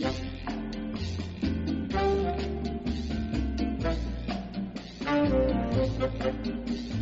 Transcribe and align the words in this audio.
Bueno, 0.00 0.14
es 5.82 6.97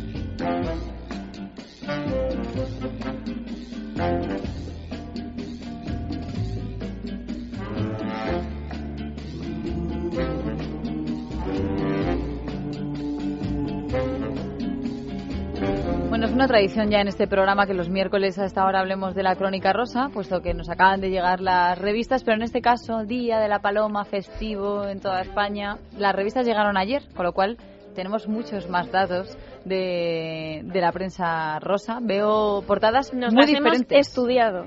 una 16.37 16.47
tradición 16.47 16.91
ya 16.91 17.01
en 17.01 17.07
este 17.07 17.27
programa 17.27 17.65
que 17.65 17.73
los 17.73 17.89
miércoles 17.89 18.37
a 18.37 18.45
esta 18.45 18.63
hora 18.63 18.81
hablemos 18.81 19.15
de 19.15 19.23
la 19.23 19.35
Crónica 19.35 19.73
Rosa, 19.73 20.09
puesto 20.13 20.39
que 20.39 20.53
nos 20.53 20.69
acaban 20.69 21.01
de 21.01 21.09
llegar 21.09 21.41
las 21.41 21.79
revistas, 21.79 22.23
pero 22.23 22.37
en 22.37 22.43
este 22.43 22.61
caso, 22.61 23.05
Día 23.05 23.39
de 23.39 23.47
la 23.47 23.57
Paloma, 23.57 24.05
festivo 24.05 24.85
en 24.87 24.99
toda 24.99 25.21
España, 25.21 25.79
las 25.97 26.13
revistas 26.13 26.45
llegaron 26.45 26.77
ayer, 26.77 27.01
con 27.15 27.25
lo 27.25 27.33
cual 27.33 27.57
tenemos 27.95 28.27
muchos 28.27 28.69
más 28.69 28.91
datos 28.91 29.35
de, 29.65 30.61
de 30.63 30.79
la 30.79 30.91
prensa 30.91 31.57
rosa. 31.57 31.97
Veo 32.03 32.61
portadas 32.67 33.11
Nos 33.15 33.33
muy 33.33 33.41
las 33.41 33.49
hemos 33.49 33.71
diferentes. 33.71 34.07
estudiado. 34.07 34.65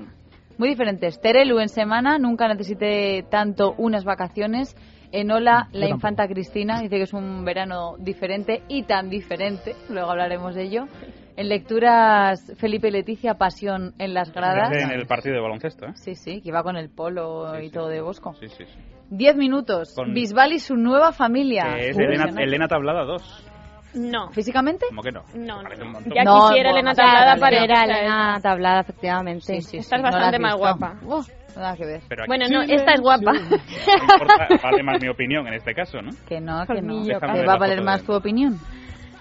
Muy 0.57 0.67
diferentes. 0.67 1.21
Terelu 1.21 1.57
en 1.59 1.69
semana, 1.69 2.17
nunca 2.19 2.49
necesité 2.49 3.23
tanto 3.29 3.75
unas 3.77 4.03
vacaciones. 4.03 4.75
Enola, 5.13 5.69
la 5.71 5.87
tampoco. 5.87 5.87
infanta 5.87 6.27
Cristina, 6.27 6.81
dice 6.81 6.97
que 6.97 7.03
es 7.03 7.13
un 7.13 7.45
verano 7.45 7.95
diferente 7.97 8.61
y 8.67 8.83
tan 8.83 9.09
diferente, 9.09 9.73
luego 9.89 10.11
hablaremos 10.11 10.53
de 10.53 10.63
ello. 10.63 10.85
En 11.37 11.49
lecturas, 11.49 12.53
Felipe 12.57 12.89
y 12.89 12.91
Leticia, 12.91 13.35
Pasión 13.35 13.93
en 13.99 14.13
las 14.13 14.31
gradas. 14.31 14.71
En 14.71 14.91
el 14.91 15.05
partido 15.07 15.35
de 15.35 15.41
baloncesto, 15.41 15.85
¿eh? 15.87 15.91
Sí, 15.95 16.15
sí, 16.15 16.41
que 16.41 16.49
iba 16.49 16.63
con 16.63 16.75
el 16.77 16.89
polo 16.89 17.53
Sí, 17.55 17.63
y 17.63 17.67
sí. 17.67 17.73
todo 17.73 17.87
de 17.87 18.01
Bosco. 18.01 18.33
Sí, 18.33 18.47
sí, 18.49 18.65
sí. 18.65 18.79
Diez 19.09 19.35
minutos. 19.35 19.93
Con- 19.95 20.13
Bisbal 20.13 20.53
y 20.53 20.59
su 20.59 20.75
nueva 20.75 21.11
familia. 21.11 21.75
Que 21.75 21.89
es 21.89 21.97
Uy, 21.97 22.03
Elena, 22.03 22.23
Elena. 22.25 22.41
Elena 22.43 22.67
Tablada 22.67 23.03
2. 23.05 23.47
No. 23.93 24.29
¿Físicamente? 24.31 24.85
¿Cómo 24.87 25.01
que 25.01 25.11
no? 25.11 25.23
No, 25.35 25.61
no. 25.63 25.69
Ya 26.15 26.23
No, 26.23 26.47
quisiera 26.47 26.71
Elena 26.71 26.93
Tablada 26.93 27.35
para 27.35 27.63
Era 27.63 27.83
Elena 27.83 28.39
Tablada, 28.41 28.79
efectivamente. 28.81 29.41
Sí, 29.41 29.61
sí, 29.61 29.69
sí. 29.71 29.77
Estás 29.77 29.99
no 30.01 30.05
la 30.05 30.11
bastante 30.11 30.35
has 30.37 30.41
más 30.41 30.55
guapa. 30.55 30.95
Uf, 31.03 31.27
nada 31.57 31.75
que 31.75 31.85
ver. 31.85 32.01
Pero 32.07 32.23
aquí 32.23 32.27
Bueno, 32.29 32.45
no, 32.49 32.61
esta 32.61 32.93
es 32.93 33.01
guapa. 33.01 33.33
no 33.33 33.39
importa, 33.41 34.47
vale 34.63 34.83
más 34.83 35.01
mi 35.01 35.09
opinión 35.09 35.45
en 35.47 35.55
este 35.55 35.73
caso, 35.73 36.01
¿no? 36.01 36.11
Que 36.27 36.39
no, 36.39 36.65
que 36.67 36.81
no. 36.81 37.03
Va 37.45 37.53
a 37.53 37.57
valer 37.57 37.81
más 37.83 38.01
tu 38.03 38.13
opinión. 38.13 38.57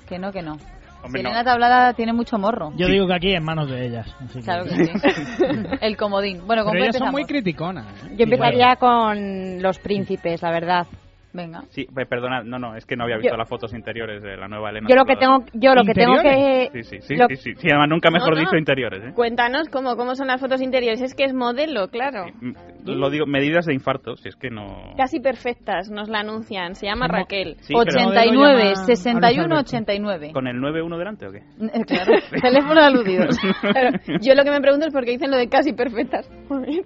Que 0.08 0.18
no, 0.20 0.30
que 0.30 0.42
no. 0.42 0.56
Hombre, 1.02 1.20
Si 1.20 1.22
no. 1.24 1.30
Elena 1.30 1.44
Tablada 1.44 1.92
tiene 1.94 2.12
mucho 2.12 2.38
morro. 2.38 2.72
Yo 2.76 2.86
Sí. 2.86 2.92
digo 2.92 3.06
que 3.06 3.14
aquí 3.14 3.32
en 3.32 3.42
manos 3.44 3.70
de 3.70 3.86
ellas. 3.86 4.06
así 4.24 4.38
que- 4.38 4.44
Claro 4.44 4.64
que 4.64 4.70
sí. 4.70 4.90
El 5.80 5.96
comodín. 5.96 6.46
Bueno, 6.46 6.62
¿con 6.64 6.72
Pero 6.72 6.84
ellas 6.84 6.96
son 6.96 7.06
empezamos? 7.08 7.12
muy 7.12 7.24
criticonas. 7.24 7.86
¿eh? 8.04 8.14
Yo 8.16 8.24
empezaría 8.24 8.76
con 8.76 9.62
los 9.62 9.78
príncipes, 9.78 10.42
la 10.42 10.50
verdad. 10.50 10.86
Venga. 11.32 11.60
Sí, 11.70 11.86
pe- 11.94 12.06
perdona, 12.06 12.42
no, 12.42 12.58
no, 12.58 12.74
es 12.76 12.84
que 12.84 12.96
no 12.96 13.04
había 13.04 13.16
visto 13.16 13.32
Yo- 13.32 13.36
las 13.38 13.48
fotos 13.48 13.72
interiores 13.72 14.22
de 14.22 14.36
la 14.36 14.48
nueva 14.48 14.70
Elena. 14.70 14.88
Yo 14.88 14.96
lo 14.96 15.04
que 15.04 15.16
tengo, 15.16 15.44
yo 15.54 15.74
lo 15.74 15.84
que 15.84 15.92
tengo 15.94 16.14
que 16.22 16.70
Sí, 16.72 16.82
sí, 16.82 17.00
sí, 17.02 17.16
lo- 17.16 17.28
sí, 17.28 17.36
sí, 17.36 17.52
sí, 17.56 17.68
además 17.70 17.88
nunca 17.88 18.10
mejor 18.10 18.30
No, 18.30 18.36
no. 18.36 18.40
dicho 18.40 18.56
interiores, 18.56 19.02
¿eh? 19.04 19.12
Cuéntanos 19.14 19.68
cómo, 19.68 19.96
cómo 19.96 20.14
son 20.16 20.26
las 20.26 20.40
fotos 20.40 20.60
interiores. 20.60 21.00
Es 21.02 21.14
que 21.14 21.24
es 21.24 21.32
modelo, 21.34 21.88
claro. 21.88 22.26
Mm, 22.40 22.52
Lo 22.86 23.10
digo, 23.10 23.26
medidas 23.26 23.66
de 23.66 23.74
infarto, 23.74 24.16
si 24.16 24.28
es 24.28 24.36
que 24.36 24.50
no... 24.50 24.94
Casi 24.96 25.20
perfectas, 25.20 25.90
nos 25.90 26.08
la 26.08 26.20
anuncian. 26.20 26.74
Se 26.74 26.86
llama 26.86 27.06
Raquel. 27.08 27.56
Sí, 27.60 27.74
pero 27.74 27.80
89, 27.80 28.36
Modelo 28.36 28.64
llama 28.74 28.86
61, 28.86 29.42
Alberto. 29.44 29.60
89. 29.60 30.30
¿Con 30.32 30.46
el 30.48 30.56
9-1 30.60 30.98
delante 30.98 31.26
o 31.26 31.32
qué? 31.32 31.38
Eh, 31.38 31.84
Claro, 31.86 32.12
teléfono 32.42 32.80
aludidos. 32.80 33.36
Claro, 33.60 33.90
yo 34.20 34.34
lo 34.34 34.42
que 34.44 34.50
me 34.50 34.60
pregunto 34.60 34.86
es 34.86 34.92
por 34.92 35.04
qué 35.04 35.12
dicen 35.12 35.30
lo 35.30 35.36
de 35.36 35.48
casi 35.48 35.72
perfectas. 35.72 36.28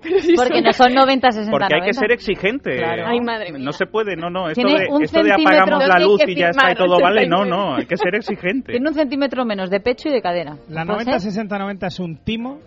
Pero 0.02 0.18
si 0.20 0.34
Porque 0.36 0.54
son- 0.56 0.64
no 0.64 0.72
son 0.72 0.94
90, 0.94 1.30
60, 1.32 1.50
Porque 1.50 1.64
hay 1.74 1.80
que 1.80 1.92
90. 1.92 2.00
ser 2.00 2.12
exigente. 2.12 2.76
Claro. 2.76 3.06
Ay, 3.06 3.20
madre 3.20 3.52
mía. 3.52 3.62
No 3.64 3.72
se 3.72 3.86
puede, 3.86 4.16
no, 4.16 4.28
no. 4.30 4.48
Esto 4.50 4.62
de, 4.68 4.88
esto 5.02 5.22
de 5.22 5.32
apagamos 5.32 5.80
que 5.80 5.86
la 5.88 5.98
luz 6.00 6.20
que 6.24 6.32
y 6.32 6.36
ya 6.36 6.48
está 6.50 6.72
y 6.72 6.74
todo 6.74 6.98
vale, 7.02 7.26
no, 7.26 7.40
89. 7.40 7.50
no, 7.50 7.74
hay 7.76 7.86
que 7.86 7.96
ser 7.96 8.14
exigente. 8.14 8.72
Tiene 8.72 8.88
un 8.88 8.94
centímetro 8.94 9.44
menos 9.44 9.70
de 9.70 9.80
pecho 9.80 10.08
y 10.08 10.12
de 10.12 10.20
cadera. 10.22 10.56
La 10.68 10.84
¿Puede 10.84 11.04
90, 11.04 11.12
ser? 11.20 11.20
60, 11.32 11.58
90 11.58 11.86
es 11.86 11.98
un 12.00 12.16
timo. 12.18 12.60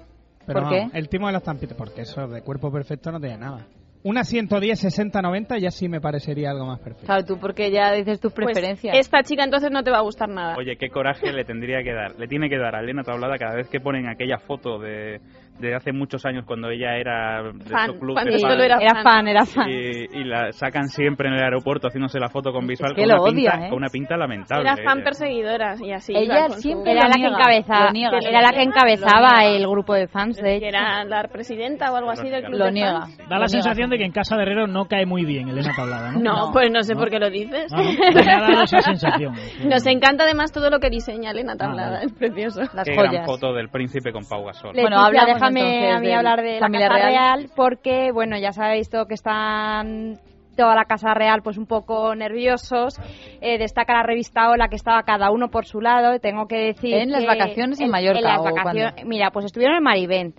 Pero 0.46 0.62
¿Por 0.62 0.70
qué? 0.70 0.88
El 0.94 1.10
timo 1.10 1.28
de 1.28 1.34
las 1.34 1.44
tampitas. 1.44 1.78
Porque 1.78 2.02
eso 2.02 2.28
de 2.28 2.42
cuerpo 2.42 2.72
perfecto 2.72 3.12
no 3.12 3.20
tiene 3.20 3.38
nada. 3.38 3.66
Una 4.04 4.24
110, 4.24 4.80
60, 4.80 5.22
90 5.22 5.58
ya 5.58 5.70
sí 5.72 5.90
me 5.90 6.00
parecería 6.00 6.52
algo 6.52 6.66
más 6.68 6.80
perfecto. 6.80 7.08
Claro, 7.08 7.26
tú 7.26 7.38
porque 7.40 7.72
ya 7.72 7.92
dices 7.92 8.22
tus 8.22 8.32
Pues 8.32 8.46
preferencias. 8.46 8.96
esta 8.98 9.22
chica 9.24 9.44
entonces 9.44 9.70
no 9.72 9.84
te 9.84 9.92
va 9.92 9.98
a 9.98 10.02
gustar 10.02 10.30
nada. 10.30 10.56
Oye, 10.58 10.78
qué 10.78 10.88
coraje 10.90 11.34
le 11.34 11.44
tendría 11.44 11.84
que 11.84 11.92
dar, 11.92 12.16
le 12.18 12.28
tiene 12.28 12.48
que 12.48 12.58
dar 12.58 12.76
a 12.76 12.80
Elena 12.80 13.04
Tablada 13.04 13.38
cada 13.38 13.56
vez 13.56 13.68
que 13.68 13.82
ponen 13.82 14.08
aquella 14.08 14.38
foto 14.38 14.80
de, 14.80 15.20
de 15.60 15.76
hace 15.76 15.92
muchos 15.92 16.26
años 16.26 16.46
cuando 16.46 16.70
ella 16.70 16.96
era 16.98 17.44
de 17.44 17.52
Fan, 17.66 17.98
cuando 18.00 18.32
de 18.32 18.40
solo 18.40 18.54
fan, 18.56 18.62
era 18.64 18.78
Era 18.78 18.94
fan. 18.96 19.04
fan, 19.04 19.28
era 19.28 19.46
fan. 19.46 19.70
y, 19.70 20.20
y 20.20 20.24
la 20.24 20.52
sacan 20.52 20.88
siempre 20.90 21.28
en 21.30 21.36
el 21.36 21.44
aeropuerto 21.44 21.88
haciéndose 21.88 22.20
la 22.20 22.30
foto 22.30 22.52
con 22.52 22.66
Bisbal 22.68 22.94
que 22.96 23.02
con, 23.02 23.10
lo 23.10 23.16
una 23.16 23.32
odia, 23.32 23.52
pinta, 23.52 23.66
¿eh? 23.66 23.70
con 23.70 23.78
una 23.80 23.88
pinta 23.90 24.18
lamentable. 24.18 24.64
Era 24.64 24.76
fan 24.78 24.98
ella. 24.98 25.04
perseguidora 25.04 25.76
y 25.82 25.92
así. 25.92 26.14
Ella 26.16 26.50
siempre 26.50 26.92
Era 26.92 27.08
la 27.08 27.14
que 27.16 27.20
niega, 27.22 27.36
encabezaba, 27.38 27.92
niega. 27.92 28.18
era 28.22 28.42
la 28.42 28.52
que 28.52 28.62
encabezaba 28.64 29.46
el 29.46 29.68
grupo 29.68 29.94
de 29.94 30.08
fans 30.08 30.38
de 30.38 30.60
que 30.60 30.68
era 30.68 31.04
la 31.06 31.24
presidenta 31.28 31.92
o 31.92 31.96
algo 31.96 32.12
así 32.12 32.30
del 32.30 32.44
club 32.44 32.58
Lo 32.60 32.66
de 32.66 32.72
niega. 32.74 33.00
fans. 33.02 33.18
Da 33.18 33.24
Lo 33.24 33.30
la 33.30 33.36
niega. 33.38 33.48
sensación 33.50 33.90
de 33.90 33.98
que 33.98 34.06
en 34.06 34.12
casa 34.12 34.36
de 34.36 34.44
Herrero 34.44 34.68
no 34.68 34.86
cae 34.86 35.06
muy 35.06 35.26
bien 35.26 35.50
Elena 35.50 35.74
Tablada, 35.76 36.12
¿no? 36.12 36.20
No, 36.20 36.46
No. 36.48 36.52
pues 36.54 36.72
no 36.72 36.84
sé 36.84 36.94
No. 36.94 37.00
por 37.00 37.10
qué 37.10 37.20
lo 37.20 37.30
dices. 37.30 37.72
Ah, 37.74 37.82
¿no? 37.82 38.48
Dado 38.52 38.64
esa 38.64 38.80
sensación. 38.82 39.34
Nos 39.66 39.86
encanta 39.88 40.24
además 40.24 40.52
todo 40.52 40.70
lo 40.70 40.80
que 40.80 40.90
diseña 40.90 41.32
Elena 41.32 41.56
Tablada, 41.56 41.92
vale. 41.94 42.06
es 42.06 42.14
precioso. 42.14 42.62
Las 42.74 42.86
Qué 42.86 42.94
gran 42.94 43.08
joyas. 43.08 43.26
foto 43.26 43.54
del 43.54 43.70
príncipe 43.70 44.12
con 44.12 44.24
Pau 44.26 44.46
Gasol. 44.46 44.74
Bueno, 44.74 45.00
hablamos 45.00 45.42
déjame 45.54 45.76
entonces 45.76 45.96
a 45.96 46.00
mí 46.00 46.12
hablar 46.14 46.42
de 46.42 46.60
la 46.60 46.70
Casa 46.70 46.90
real. 46.90 47.10
Real. 47.10 47.50
porque, 47.56 48.12
bueno, 48.12 48.38
ya 48.38 48.52
sabéis 48.52 48.90
todo 48.90 49.06
que 49.08 49.14
están 49.14 50.20
toda 50.56 50.74
la 50.76 50.86
Casa 50.86 51.14
Real 51.14 51.42
pues 51.44 51.58
un 51.58 51.68
poco 51.68 52.16
nerviosos. 52.16 53.00
Eh, 53.42 53.58
destaca 53.60 53.94
la 53.94 54.04
revista 54.04 54.50
Hola 54.50 54.68
que 54.70 54.76
estaba 54.76 55.04
cada 55.04 55.30
uno 55.32 55.50
por 55.50 55.66
su 55.66 55.82
lado. 55.82 56.20
Tengo 56.20 56.48
que 56.48 56.58
decir 56.58 56.96
¿En 56.96 57.12
las 57.12 57.26
vacaciones 57.26 57.80
en 57.80 57.92
Mallorca 57.92 58.22
las 58.22 58.42
vacaciones- 58.44 58.94
cuándo? 58.94 59.08
Mira, 59.10 59.30
pues 59.32 59.46
estuvieron 59.46 59.78
en 59.78 59.84
Marivent. 59.84 60.36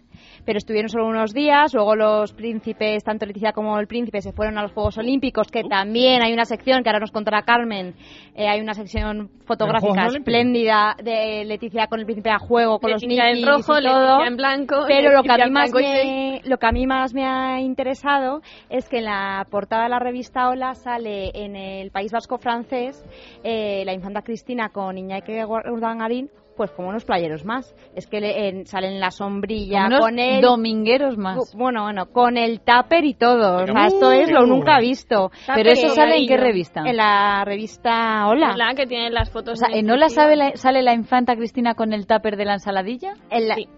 Pero 0.49 0.57
estuvieron 0.57 0.89
solo 0.89 1.07
unos 1.07 1.35
días, 1.35 1.75
luego 1.75 1.95
los 1.95 2.33
príncipes, 2.33 3.05
tanto 3.05 3.27
Leticia 3.27 3.53
como 3.53 3.79
el 3.79 3.87
príncipe, 3.87 4.23
se 4.23 4.33
fueron 4.33 4.57
a 4.57 4.63
los 4.63 4.73
Juegos 4.73 4.97
Olímpicos, 4.97 5.49
que 5.49 5.63
también 5.63 6.23
hay 6.23 6.33
una 6.33 6.47
sección, 6.47 6.83
que 6.83 6.89
ahora 6.89 7.01
nos 7.01 7.11
contará 7.11 7.43
Carmen, 7.43 7.95
eh, 8.35 8.49
hay 8.49 8.63
una 8.63 8.73
sección 8.73 9.29
fotográfica 9.45 10.07
espléndida 10.07 10.97
de 11.05 11.45
Leticia 11.45 11.87
con 11.89 12.01
el 12.01 12.07
príncipe 12.07 12.31
a 12.31 12.39
juego, 12.39 12.79
con 12.79 12.93
Leticia 12.93 13.25
los 13.25 13.29
en 13.29 13.35
niños 13.35 13.59
rojo, 13.59 13.79
y 13.79 13.85
todo. 13.85 14.01
Leticia 14.01 14.27
en 14.27 14.37
blanco. 14.39 14.85
Pero 14.89 15.13
lo 15.13 15.23
que, 15.23 15.33
a 15.33 15.37
mí 15.37 15.43
en 15.43 15.53
más 15.53 15.71
me, 15.75 16.41
lo 16.45 16.57
que 16.57 16.67
a 16.67 16.73
mí 16.73 16.87
más 16.87 17.13
me 17.13 17.27
ha 17.27 17.61
interesado 17.61 18.41
es 18.71 18.89
que 18.89 19.01
en 19.01 19.05
la 19.05 19.47
portada 19.51 19.83
de 19.83 19.91
la 19.91 19.99
revista 19.99 20.49
Hola 20.49 20.75
sale 20.75 21.31
en 21.35 21.57
el 21.57 21.91
País 21.91 22.11
Vasco 22.11 22.39
francés 22.39 23.05
eh, 23.45 23.83
la 23.85 23.93
infanta 23.93 24.23
Cristina 24.23 24.71
con 24.71 24.97
Iñaki 24.97 25.43
Urdangarín 25.43 26.31
pues 26.59 26.71
como 26.73 26.89
unos 26.91 27.07
playeros 27.07 27.47
más. 27.47 27.75
Es 27.95 28.07
que 28.07 28.21
le- 28.21 28.49
en- 28.49 28.67
salen 28.67 28.93
en 28.93 29.01
la 29.01 29.11
sombrilla 29.11 29.87
Unos 29.87 30.01
con 30.01 30.19
el... 30.19 30.43
domingueros 30.43 31.17
más. 31.17 31.39
Bu- 31.39 31.57
Bueno, 31.57 31.85
bueno, 31.85 32.07
con 32.13 32.37
el 32.37 32.61
tupper 32.61 33.07
y 33.07 33.15
todo. 33.15 33.63
O 33.63 33.67
sea, 33.67 33.87
esto 33.87 34.13
es 34.13 34.31
lo 34.31 34.43
uh. 34.43 34.47
nunca 34.47 34.79
visto. 34.81 35.31
Pero 35.55 35.71
eso 35.71 35.89
sale 35.95 36.17
en 36.19 36.27
qué 36.29 36.37
revista? 36.37 36.83
En 36.85 36.97
la 36.99 37.43
revista 37.47 38.27
Hola. 38.29 38.55
La 38.57 38.75
que 38.75 38.87
tiene 38.87 39.09
las 39.11 39.31
fotos. 39.31 39.55
O 39.55 39.57
sea, 39.57 39.69
en 39.69 39.87
¿en 39.87 39.91
Ola 39.93 40.07
exclusiva. 40.07 40.23
sabe 40.25 40.37
la- 40.37 40.57
sale 40.57 40.83
la 40.83 40.93
infanta 40.93 41.37
Cristina 41.37 41.75
con 41.75 41.95
el 41.95 42.07
tupper 42.07 42.37
de 42.37 42.45
la 42.45 42.55
ensaladilla? 42.55 43.15
En 43.31 43.49
la- 43.49 43.55
Sí. 43.55 43.69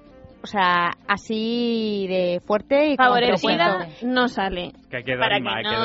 O 0.42 0.46
sea, 0.46 0.92
así 1.06 2.06
de 2.08 2.40
fuerte 2.46 2.88
y 2.90 2.96
con 2.96 3.04
Favorecida 3.06 3.88
no 4.02 4.28
sale. 4.28 4.72
Que 4.90 4.98
hay 4.98 5.04
que 5.04 5.12
dar, 5.16 5.28
Para 5.28 5.38
ima- 5.38 5.60
que 5.62 5.68
hay 5.68 5.74
no 5.74 5.80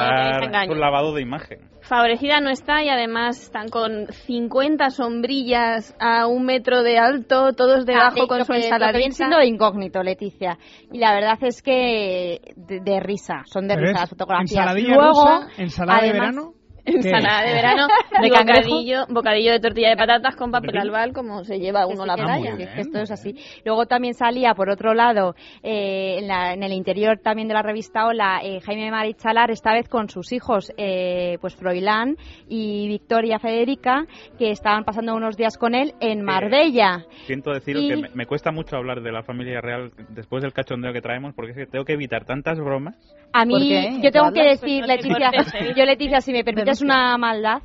dar 0.51 0.69
un 0.69 0.79
lavado 0.79 1.13
de 1.13 1.21
imagen. 1.21 1.59
Favorecida 1.81 2.39
no 2.39 2.49
está 2.49 2.81
y 2.81 2.89
además 2.89 3.39
están 3.41 3.67
con 3.69 4.07
50 4.07 4.89
sombrillas 4.91 5.95
a 5.99 6.25
un 6.27 6.45
metro 6.45 6.81
de 6.83 6.97
alto, 6.97 7.53
todos 7.53 7.85
debajo 7.85 8.23
Ah, 8.23 8.27
con 8.27 8.39
lo 8.39 8.45
su 8.45 8.53
que 8.53 8.59
viene 8.59 8.73
ensaladita. 8.75 9.11
siendo 9.11 9.41
incógnito, 9.43 10.01
Leticia. 10.01 10.57
Y 10.91 10.97
la 10.99 11.13
verdad 11.13 11.37
es 11.41 11.61
que 11.61 12.39
de, 12.55 12.79
de 12.79 12.99
risa, 13.01 13.43
son 13.45 13.67
de 13.67 13.75
risa 13.75 13.99
las 14.01 14.09
fotografías. 14.09 14.51
Ensaladilla 14.51 14.95
Luego, 14.95 15.09
rusa, 15.09 15.47
ensalada 15.57 16.01
de 16.01 16.09
además- 16.09 16.29
verano. 16.35 16.53
Ensalada 17.05 17.41
de 17.47 17.53
verano, 17.53 17.87
¿De 18.21 18.29
bocadillo, 18.29 19.05
bocadillo 19.09 19.51
de 19.53 19.59
tortilla 19.59 19.89
de 19.89 19.97
patatas 19.97 20.35
con 20.35 20.51
papel 20.51 20.77
albal, 20.77 21.13
como 21.13 21.43
se 21.43 21.59
lleva 21.59 21.85
uno 21.87 22.03
Sí, 22.03 22.07
la 22.07 22.15
playa. 22.15 22.55
es 22.59 22.69
que 22.69 22.81
esto 22.81 22.99
es 22.99 23.11
así. 23.11 23.35
Luego 23.65 23.85
también 23.87 24.13
salía, 24.13 24.53
por 24.53 24.69
otro 24.69 24.93
lado, 24.93 25.35
eh, 25.63 26.17
en, 26.19 26.27
la- 26.27 26.53
en 26.53 26.63
el 26.63 26.71
interior 26.73 27.19
también 27.19 27.47
de 27.47 27.53
la 27.55 27.61
revista 27.63 28.05
Hola, 28.05 28.41
eh, 28.43 28.59
Jaime 28.61 28.91
Marichalar, 28.91 29.51
esta 29.51 29.73
vez 29.73 29.89
con 29.89 30.09
sus 30.09 30.31
hijos, 30.31 30.71
eh, 30.77 31.37
pues 31.41 31.55
Froilán 31.55 32.17
y 32.47 32.87
Victoria 32.87 33.39
Federica, 33.39 34.05
que 34.37 34.51
estaban 34.51 34.83
pasando 34.83 35.15
unos 35.15 35.37
días 35.37 35.57
con 35.57 35.73
él 35.75 35.93
en 35.99 36.21
Marbella. 36.23 37.05
Siento 37.25 37.51
deciros 37.51 37.83
Y- 37.83 37.87
que 37.89 37.97
me, 37.97 38.09
me 38.13 38.25
cuesta 38.25 38.51
mucho 38.51 38.75
hablar 38.77 39.01
de 39.01 39.11
la 39.11 39.23
familia 39.23 39.59
real 39.61 39.91
después 40.09 40.43
del 40.43 40.53
cachondeo 40.53 40.93
que 40.93 41.01
traemos, 41.01 41.33
porque 41.33 41.51
es 41.51 41.57
que 41.57 41.65
tengo 41.65 41.85
que 41.85 41.93
evitar 41.93 42.25
tantas 42.25 42.59
bromas. 42.59 42.95
A 43.33 43.39
¿Por 43.39 43.47
mí, 43.59 43.99
yo 44.01 44.11
tengo 44.11 44.31
que 44.31 44.39
¿Hablas? 44.41 44.61
decir, 44.61 44.83
Pues 44.85 44.97
Leticia, 45.03 45.31
yo 45.75 45.85
Leticia, 45.85 46.21
si 46.21 46.31
me 46.31 46.43
permites 46.43 46.74
Denuncia. 46.79 46.85
una 46.85 47.17
maldad, 47.17 47.61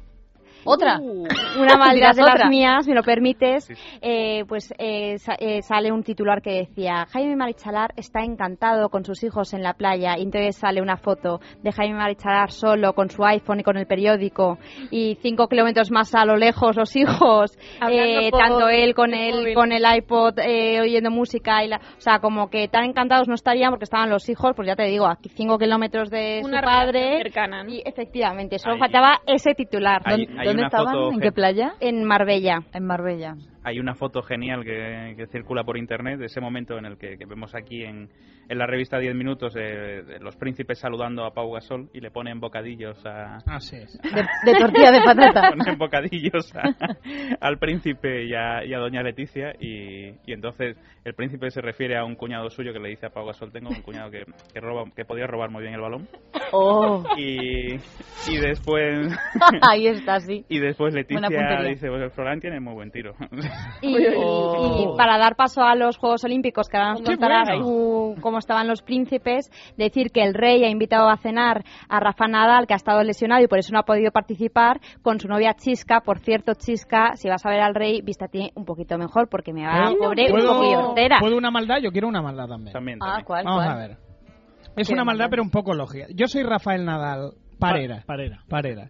¿Otra? 0.65 0.99
una 0.99 1.77
maldad 1.79 2.15
de 2.15 2.23
otra. 2.23 2.35
las 2.39 2.49
mías, 2.49 2.87
me 2.87 2.95
lo 2.95 3.03
permites, 3.03 3.65
Sí. 3.65 3.75
eh, 4.03 4.45
pues 4.49 4.73
eh, 4.79 5.19
sa- 5.19 5.37
eh, 5.39 5.63
sale 5.63 5.93
un 5.93 6.03
titular 6.03 6.43
que 6.43 6.53
decía 6.67 7.07
Jaime 7.13 7.37
Marichalar 7.37 7.93
está 7.97 8.21
encantado 8.21 8.89
con 8.89 9.05
sus 9.05 9.23
hijos 9.25 9.53
en 9.55 9.63
la 9.63 9.75
playa 9.75 10.17
y 10.19 10.23
entonces 10.23 10.57
sale 10.57 10.81
una 10.83 10.97
foto 10.97 11.41
de 11.63 11.73
Jaime 11.73 11.95
Marichalar 11.97 12.51
solo 12.51 12.93
con 12.95 13.11
su 13.11 13.25
iPhone 13.25 13.61
y 13.61 13.63
con 13.63 13.77
el 13.77 13.87
periódico 13.87 14.59
y 14.91 15.17
cinco 15.23 15.49
kilómetros 15.49 15.91
más 15.91 16.15
a 16.15 16.25
lo 16.25 16.37
lejos 16.37 16.77
los 16.77 16.95
hijos, 16.97 17.57
eh, 17.91 18.31
tanto 18.31 18.69
él 18.69 18.95
con 18.95 19.15
el 19.15 19.37
móvil. 19.41 19.55
con 19.55 19.73
el 19.73 19.85
iPod 19.97 20.39
eh, 20.41 20.81
oyendo 20.81 21.11
música 21.11 21.65
y 21.65 21.69
la, 21.69 21.77
o 21.77 22.01
sea 22.01 22.19
como 22.21 22.49
que 22.51 22.69
tan 22.69 22.85
encantados 22.85 23.29
no 23.29 23.35
estarían 23.35 23.71
porque 23.71 23.85
estaban 23.85 24.11
los 24.11 24.29
hijos, 24.29 24.53
pues 24.55 24.67
ya 24.69 24.77
te 24.77 24.85
digo, 24.85 25.07
aquí 25.07 25.29
cinco 25.31 25.59
kilómetros 25.59 26.11
de 26.11 26.41
Una 26.45 26.61
su 26.61 26.65
padre 26.67 27.19
cercana, 27.23 27.63
¿no? 27.65 27.71
y 27.71 27.83
efectivamente, 27.85 28.59
solo 28.59 28.75
Ahí. 28.75 28.81
faltaba 28.81 29.21
ese 29.27 29.55
titular. 29.55 30.03
Hay- 30.05 30.27
¿Dónde, 30.27 30.41
hay 30.41 30.47
dónde 30.51 30.65
estaban? 30.65 30.95
foto 30.95 31.13
¿En 31.13 31.21
qué 31.21 31.33
playa? 31.33 31.75
En 31.81 32.05
Marbella. 32.05 32.63
En 32.73 32.87
Marbella. 32.87 33.37
Hay 33.63 33.79
una 33.79 33.95
foto 33.95 34.23
genial 34.23 34.65
que, 34.65 35.15
que 35.17 35.27
circula 35.27 35.65
por 35.65 35.77
internet 35.77 36.19
de 36.19 36.27
ese 36.27 36.41
momento 36.41 36.79
en 36.79 36.87
el 36.87 36.97
que, 36.97 37.19
que 37.19 37.27
vemos 37.27 37.55
aquí 37.55 37.83
en, 37.85 38.09
en 38.49 38.59
la 38.59 38.67
revista 38.67 38.99
10 38.99 39.15
minutos 39.15 39.55
eh, 39.57 40.03
de 40.07 40.19
los 40.19 40.35
príncipes 40.37 40.79
saludando 40.79 41.25
a 41.25 41.35
Pau 41.35 41.53
Gasol 41.53 41.91
y 41.93 42.01
le 42.01 42.11
ponen 42.11 42.41
bocadillos 42.41 43.05
a 43.05 43.37
Así 43.47 43.77
es. 43.77 43.99
De, 44.03 44.51
de 44.53 44.59
tortilla 44.59 44.91
de 44.91 45.03
patata. 45.05 45.51
ponen 45.57 45.79
bocadillos 45.79 46.55
a- 46.57 46.75
al 47.41 47.59
príncipe 47.59 48.25
y 48.25 48.35
a, 48.35 48.65
y 48.65 48.73
a 48.73 48.79
doña 48.79 49.03
Leticia 49.03 49.53
y, 49.61 50.09
y 50.27 50.33
entonces 50.33 50.77
el 51.05 51.15
príncipe 51.15 51.51
se 51.51 51.61
refiere 51.61 51.97
a 51.99 52.05
un 52.05 52.15
cuñado 52.17 52.49
suyo 52.51 52.73
que 52.73 52.79
le 52.81 52.89
dice 52.89 53.07
a 53.07 53.11
Pau 53.11 53.27
Gasol 53.27 53.53
tengo 53.53 53.69
un 53.69 53.83
cuñado 53.83 54.11
que, 54.11 54.25
que 54.55 54.61
roba 54.61 54.85
que 54.97 55.05
podía 55.05 55.27
robar 55.27 55.51
muy 55.51 55.63
bien 55.63 55.75
el 55.75 55.81
balón 55.81 56.09
Oh, 56.53 57.05
y, 57.17 57.75
y 57.75 58.37
después 58.41 59.07
ahí 59.71 59.87
está, 59.87 60.19
sí. 60.21 60.45
y 60.49 60.59
después 60.59 60.95
Leticia 60.95 61.29
dice 61.63 61.89
pues 61.89 62.03
el 62.03 62.11
Florán 62.11 62.41
tiene 62.41 62.59
muy 62.59 62.75
buen 62.75 62.91
tiro 62.91 63.15
Y, 63.83 63.97
Oh. 64.15 64.93
y 64.95 64.97
para 64.99 65.17
dar 65.17 65.37
paso 65.37 65.63
a 65.63 65.75
los 65.75 65.97
Juegos 65.97 66.23
Olímpicos, 66.25 66.69
que 66.69 66.77
ahora 66.77 66.91
nos 66.91 67.01
¡Qué 67.01 67.07
contarás 67.17 67.49
bueno! 67.49 67.65
tú 67.65 68.15
cómo 68.21 68.37
estaban 68.39 68.69
los 68.69 68.83
príncipes, 68.83 69.51
decir 69.79 70.11
que 70.13 70.23
el 70.23 70.35
rey 70.35 70.63
ha 70.65 70.69
invitado 70.69 71.09
a 71.09 71.17
cenar 71.17 71.65
a 71.89 71.99
Rafa 71.99 72.29
Nadal, 72.29 72.67
que 72.67 72.75
ha 72.75 72.77
estado 72.77 73.03
lesionado 73.03 73.43
y 73.43 73.47
por 73.49 73.59
eso 73.59 73.73
no 73.73 73.79
ha 73.79 73.85
podido 73.85 74.11
participar, 74.13 74.81
con 75.01 75.19
su 75.19 75.29
novia 75.29 75.55
Chisca. 75.55 76.03
Por 76.03 76.19
cierto, 76.19 76.53
Chisca, 76.55 77.17
si 77.17 77.29
vas 77.31 77.47
a 77.47 77.49
ver 77.51 77.61
al 77.61 77.75
rey, 77.75 78.03
vístate 78.03 78.51
un 78.55 78.67
poquito 78.67 78.99
mejor, 78.99 79.29
porque 79.31 79.55
me 79.55 79.65
va, 79.67 79.85
¿Puedo- 79.87 79.99
pobre, 79.99 80.25
un 80.31 80.39
puedo- 80.39 80.55
poquillo 80.57 80.89
hortera. 80.91 81.17
¿Puedo 81.21 81.39
una 81.39 81.51
maldad? 81.51 81.79
Yo 81.83 81.91
quiero 81.91 82.09
una 82.09 82.21
maldad 82.21 82.49
también. 82.49 82.73
también, 82.75 82.99
Ah. 83.01 83.07
Vamos 83.07 83.25
cuál? 83.25 83.47
a 83.47 83.77
ver. 83.77 83.97
Es 84.77 84.89
¿Qué 84.89 84.93
una 84.93 85.05
maldad, 85.05 85.25
maldad? 85.25 85.31
pero 85.31 85.43
un 85.43 85.51
poco 85.51 85.73
lógica. 85.73 86.07
Yo 86.15 86.27
soy 86.29 86.43
Rafael 86.43 86.85
Nadal, 86.85 87.31
Parera. 87.59 88.01
Pa- 88.01 88.07
Parera. 88.09 88.41
Parera. 88.49 88.89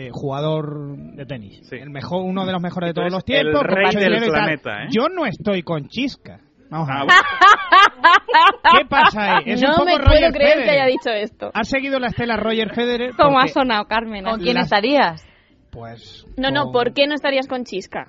Eh, 0.00 0.10
jugador 0.12 0.96
De 1.16 1.26
tenis. 1.26 1.60
Sí. 1.68 1.74
el 1.76 1.90
mejor, 1.90 2.22
uno 2.22 2.46
de 2.46 2.52
los 2.52 2.62
mejores 2.62 2.90
de 2.90 2.94
todos 2.94 3.10
los 3.10 3.24
tiempos. 3.24 3.62
el 3.62 3.68
rey 3.68 3.94
del 3.96 4.30
planeta, 4.30 4.84
¿eh? 4.84 4.86
Yo 4.90 5.08
no 5.08 5.26
estoy 5.26 5.62
con 5.64 5.88
Chisca. 5.88 6.38
Vamos 6.70 6.88
a 6.88 7.00
Ah, 7.00 7.04
ver. 7.04 8.78
¿Qué 8.78 8.84
pasa 8.88 9.36
ahí? 9.38 9.44
Es 9.52 9.62
un 9.62 9.68
no 9.70 9.74
poco 9.76 9.86
me 9.86 9.98
Roger 9.98 10.06
puedo 10.06 10.32
creer 10.32 10.52
Federer. 10.52 10.64
que 10.64 10.70
haya 10.70 10.86
dicho 10.86 11.10
esto. 11.10 11.50
¿Has 11.54 11.68
seguido 11.68 11.98
la 11.98 12.08
estela 12.08 12.36
Roger 12.36 12.74
Federer? 12.74 13.12
¿Cómo 13.16 13.40
ha 13.40 13.48
sonado, 13.48 13.86
Carmen? 13.86 14.24
¿Con 14.24 14.38
quién 14.40 14.54
Las- 14.54 14.66
estarías? 14.66 15.26
Pues. 15.70 16.26
No, 16.36 16.50
no, 16.50 16.70
¿por 16.72 16.92
qué 16.92 17.06
no 17.06 17.14
estarías 17.14 17.48
con 17.48 17.64
Chisca? 17.64 18.06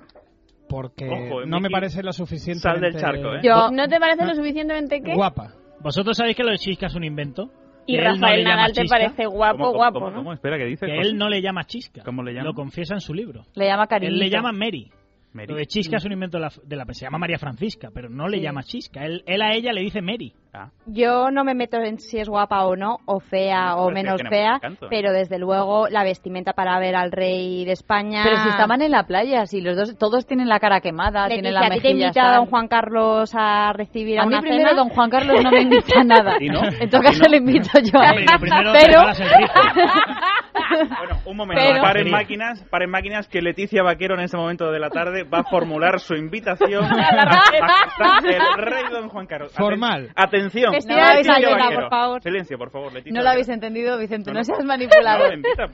Porque 0.68 1.08
Ojo, 1.08 1.42
eh, 1.42 1.46
no 1.46 1.58
me 1.60 1.68
parece 1.70 2.02
lo 2.02 2.12
suficiente. 2.12 2.60
sal 2.60 2.80
del 2.80 2.94
charco, 2.96 3.34
¿eh? 3.34 3.40
Yo- 3.42 3.70
¿No 3.72 3.88
te 3.88 3.98
parece 3.98 4.24
lo 4.24 4.34
suficientemente 4.34 5.00
qué? 5.02 5.14
Guapa. 5.14 5.54
¿Vosotros 5.82 6.16
sabéis 6.16 6.36
que 6.36 6.44
lo 6.44 6.50
de 6.50 6.58
Chisca 6.58 6.86
es 6.86 6.94
un 6.94 7.02
invento? 7.04 7.50
Y 7.94 7.96
no 7.96 8.04
Rafael 8.04 8.38
le 8.38 8.44
llama 8.44 8.56
Nadal 8.56 8.72
te 8.72 8.84
parece 8.86 9.26
guapo, 9.26 9.56
¿Cómo, 9.58 9.64
cómo, 9.66 9.76
guapo, 9.78 9.98
cómo, 10.00 10.10
¿no? 10.10 10.16
cómo? 10.18 10.32
Espera, 10.32 10.58
¿qué 10.58 10.64
dice? 10.64 10.86
Que 10.86 10.98
él 10.98 11.16
no 11.16 11.28
le 11.28 11.40
llama 11.42 11.64
Chisca. 11.64 12.02
¿Cómo 12.04 12.22
le 12.22 12.32
llama? 12.32 12.44
Lo 12.44 12.54
confiesa 12.54 12.94
en 12.94 13.00
su 13.00 13.14
libro. 13.14 13.44
Le 13.54 13.66
llama 13.66 13.86
cariño. 13.86 14.12
Él 14.12 14.18
le 14.18 14.30
llama 14.30 14.52
Mary. 14.52 14.90
Mary. 15.32 15.46
Lo 15.48 15.56
de 15.56 15.66
Chisca 15.66 15.96
es 15.98 16.04
un 16.04 16.12
invento 16.12 16.38
de 16.38 16.42
la, 16.42 16.52
de 16.64 16.76
la... 16.76 16.84
Se 16.92 17.04
llama 17.04 17.18
María 17.18 17.38
Francisca, 17.38 17.90
pero 17.94 18.08
no 18.08 18.26
le 18.28 18.38
Sí. 18.38 18.42
llama 18.42 18.64
Chisca. 18.64 19.04
Él, 19.04 19.22
él 19.26 19.42
a 19.42 19.54
ella 19.54 19.72
le 19.72 19.80
dice 19.82 20.02
Mary. 20.02 20.32
Ah, 20.52 20.70
Yo 20.86 21.30
no 21.30 21.44
me 21.44 21.54
meto 21.54 21.76
en 21.76 21.98
si 22.00 22.18
es 22.18 22.28
guapa 22.28 22.64
o 22.64 22.74
no, 22.74 22.96
o 23.06 23.20
fea 23.20 23.76
o 23.76 23.88
es 23.88 23.94
que 23.94 24.02
menos 24.02 24.20
fea, 24.28 24.54
encanto. 24.56 24.88
pero 24.90 25.12
desde 25.12 25.38
luego 25.38 25.86
la 25.88 26.02
vestimenta 26.02 26.54
para 26.54 26.76
ver 26.80 26.96
al 26.96 27.12
rey 27.12 27.64
de 27.64 27.70
España. 27.72 28.22
Pero 28.24 28.36
si 28.38 28.48
estaban 28.48 28.82
en 28.82 28.90
la 28.90 29.04
playa, 29.04 29.46
si 29.46 29.60
los 29.60 29.76
dos, 29.76 29.96
todos 29.96 30.26
tienen 30.26 30.48
la 30.48 30.58
cara 30.58 30.80
quemada, 30.80 31.28
tienen 31.28 31.54
la 31.54 31.60
Leticia, 31.60 31.74
¿a 31.74 31.76
ti 31.76 31.82
te 31.82 31.88
mejilla 31.88 32.06
invita 32.08 32.32
a 32.32 32.36
don 32.38 32.46
Juan 32.46 32.66
Carlos 32.66 33.30
a 33.36 33.72
recibir 33.74 34.18
a, 34.18 34.22
A 34.22 34.26
mí 34.26 34.32
una 34.32 34.40
primero 34.40 34.68
cena? 34.70 34.80
don 34.80 34.88
Juan 34.88 35.10
Carlos 35.10 35.36
no 35.44 35.50
me 35.52 35.60
invita 35.60 36.00
a 36.00 36.04
nada. 36.04 36.34
¿Y 36.40 36.48
no? 36.48 36.60
En 36.64 36.90
todo 36.90 37.00
¿Y 37.00 37.04
caso 37.04 37.22
no? 37.22 37.28
le 37.30 37.36
invito 37.36 37.68
yo 37.80 38.00
a 38.00 38.10
él. 38.10 38.26
Pero. 38.72 39.02
Bueno, 40.70 41.16
un 41.26 41.36
momento, 41.36 41.62
Pero- 41.64 41.82
paren 41.82 42.10
máquinas, 42.10 42.62
paren 42.70 42.90
máquinas 42.90 43.26
que 43.28 43.42
Leticia 43.42 43.82
Vaquero 43.82 44.14
en 44.14 44.20
este 44.20 44.36
momento 44.36 44.70
de 44.70 44.78
la 44.78 44.88
tarde 44.88 45.24
va 45.24 45.40
a 45.40 45.44
formular 45.44 45.98
su 45.98 46.14
invitación 46.14 46.84
a 46.92 48.20
el 48.22 48.64
rey 48.64 48.84
don 48.92 49.08
Juan 49.08 49.26
Carlos. 49.26 49.52
Formal. 49.56 50.10
Atención. 50.14 50.39
Leticia 50.44 51.34
Sayona, 51.34 51.64
Vaquero. 51.64 51.80
por 51.82 51.90
favor. 51.90 52.22
Silencio, 52.22 52.58
por 52.58 52.70
favor, 52.70 52.92
Leticia. 52.92 53.12
no 53.16 53.22
lo 53.22 53.30
habéis 53.30 53.48
entendido, 53.48 53.98
Vicente, 53.98 54.30
No, 54.30 54.34
no, 54.34 54.40
no. 54.40 54.44
seas 54.44 54.64
manipulado. 54.64 55.24
No, 55.28 55.32